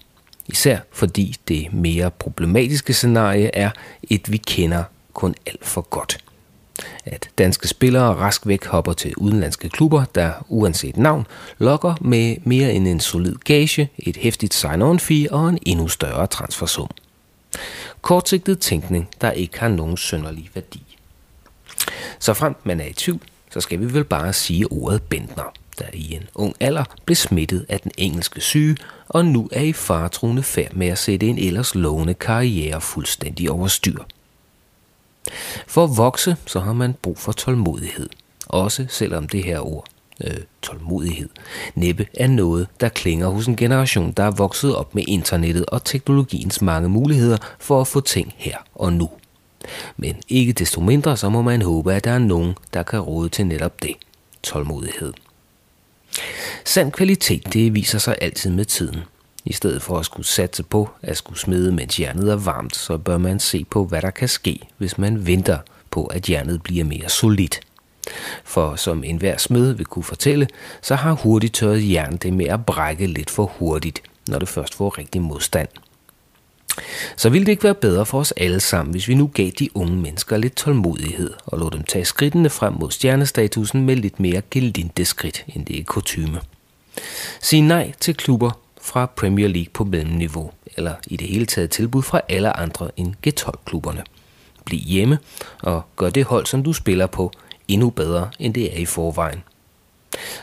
[0.47, 3.71] Især fordi det mere problematiske scenarie er
[4.03, 6.19] et, vi kender kun alt for godt–
[7.05, 11.27] at danske spillere rask væk hopper til udenlandske klubber, der uanset navn
[11.59, 16.27] lokker med mere end en solid gage, et hæftigt sign-on fee og en endnu større
[16.27, 16.91] transfersum.
[18.03, 20.97] Kortsigtet tænkning, der ikke har nogen sønderlig værdi.
[22.19, 23.21] Så frem man er i tvivl,
[23.53, 27.67] så skal vi vel bare sige ordet Bentner, der i en ung alder blev smittet
[27.69, 28.77] af den engelske syge,
[29.09, 33.69] og nu er i faretruende færd med at sætte en ellers lovende karriere fuldstændig over
[33.69, 34.03] styr.
[35.67, 38.09] For at vokse, så har man brug for tålmodighed.
[38.47, 39.87] Også selvom det her ord,
[40.25, 41.29] øh, tålmodighed,
[41.75, 45.85] næppe er noget, der klinger hos en generation, der er vokset op med internettet og
[45.85, 49.11] teknologiens mange muligheder for at få ting her og nu.
[49.97, 53.29] Men ikke desto mindre, så må man håbe, at der er nogen, der kan råde
[53.29, 53.95] til netop det.
[54.43, 55.13] Tålmodighed.
[56.65, 59.01] Sand kvalitet, det viser sig altid med tiden.
[59.45, 62.99] I stedet for at skulle satse på at skulle smide, mens jernet er varmt, så
[62.99, 65.59] bør man se på, hvad der kan ske, hvis man venter
[65.91, 67.61] på, at jernet bliver mere solidt.
[68.45, 70.49] For som enhver smed vil kunne fortælle,
[70.83, 74.75] så har hurtigt tørret jern det med at brække lidt for hurtigt, når det først
[74.75, 75.69] får rigtig modstand.
[77.17, 79.77] Så ville det ikke være bedre for os alle sammen, hvis vi nu gav de
[79.77, 84.43] unge mennesker lidt tålmodighed og lod dem tage skridtene frem mod stjernestatusen med lidt mere
[84.51, 86.41] gelinde skridt, end det er kutume.
[87.41, 88.51] Sig nej til klubber,
[88.83, 93.15] fra Premier League på mellemniveau, eller i det hele taget tilbud fra alle andre end
[93.27, 94.03] G12-klubberne.
[94.65, 95.19] bliv hjemme
[95.63, 97.33] og gør det hold, som du spiller på,
[97.69, 99.43] endnu bedre, end det er i forvejen.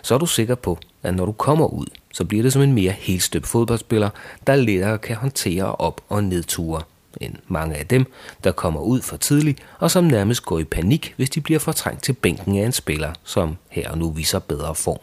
[0.01, 2.73] Så er du sikker på, at når du kommer ud, så bliver det som en
[2.73, 4.09] mere helstøbt fodboldspiller,
[4.47, 6.81] der lettere kan håndtere op- og nedture
[7.21, 8.05] end mange af dem,
[8.43, 12.03] der kommer ud for tidligt og som nærmest går i panik, hvis de bliver fortrængt
[12.03, 14.99] til bænken af en spiller, som her og nu viser bedre form.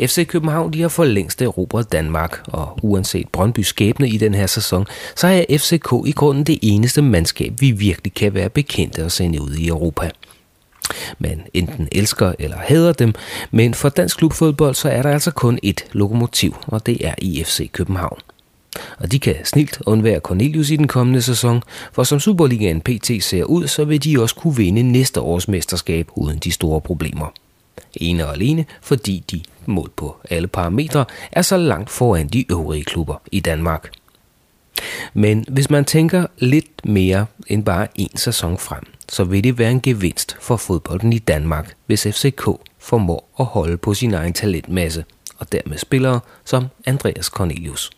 [0.00, 4.46] FC København de har for længst erobret Danmark, og uanset Brøndby skæbne i den her
[4.46, 4.86] sæson,
[5.16, 9.42] så er FCK i grunden det eneste mandskab, vi virkelig kan være bekendte at sende
[9.42, 10.10] ud i Europa.
[11.18, 13.14] Man enten elsker eller hader dem,
[13.50, 17.70] men for dansk klubfodbold så er der altså kun et lokomotiv, og det er IFC
[17.72, 18.18] København.
[18.98, 21.62] Og de kan snilt undvære Cornelius i den kommende sæson,
[21.92, 26.08] for som Superligaen PT ser ud, så vil de også kunne vinde næste års mesterskab
[26.14, 27.32] uden de store problemer.
[27.94, 32.84] Ene og alene, fordi de, målt på alle parametre, er så langt foran de øvrige
[32.84, 33.90] klubber i Danmark.
[35.14, 39.70] Men hvis man tænker lidt mere end bare en sæson frem, så vil det være
[39.70, 42.48] en gevinst for fodbolden i Danmark, hvis FCK
[42.78, 45.04] formår at holde på sin egen talentmasse,
[45.38, 47.90] og dermed spillere som Andreas Cornelius.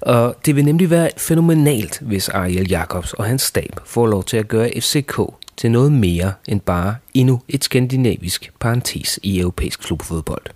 [0.00, 4.36] Og det vil nemlig være fænomenalt, hvis Ariel Jacobs og hans stab får lov til
[4.36, 5.20] at gøre FCK
[5.56, 10.46] til noget mere end bare endnu et skandinavisk parentes i europæisk klubfodbold.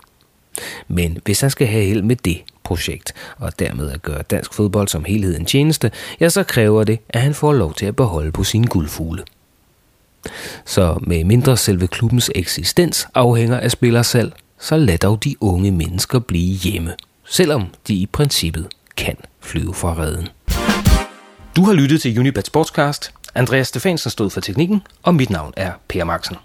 [0.88, 2.42] Men hvis han skal have held med det
[2.72, 6.98] projekt, og dermed at gøre dansk fodbold som helhed en tjeneste, ja, så kræver det,
[7.08, 9.22] at han får lov til at beholde på sine guldfugle.
[10.64, 16.18] Så med mindre selve klubbens eksistens afhænger af spillersalg, så lad dog de unge mennesker
[16.18, 16.92] blive hjemme,
[17.24, 20.28] selvom de i princippet kan flyve fra redden.
[21.56, 23.12] Du har lyttet til Unibet Sportscast.
[23.34, 26.36] Andreas Stefansen stod for teknikken, og mit navn er Per Maxen.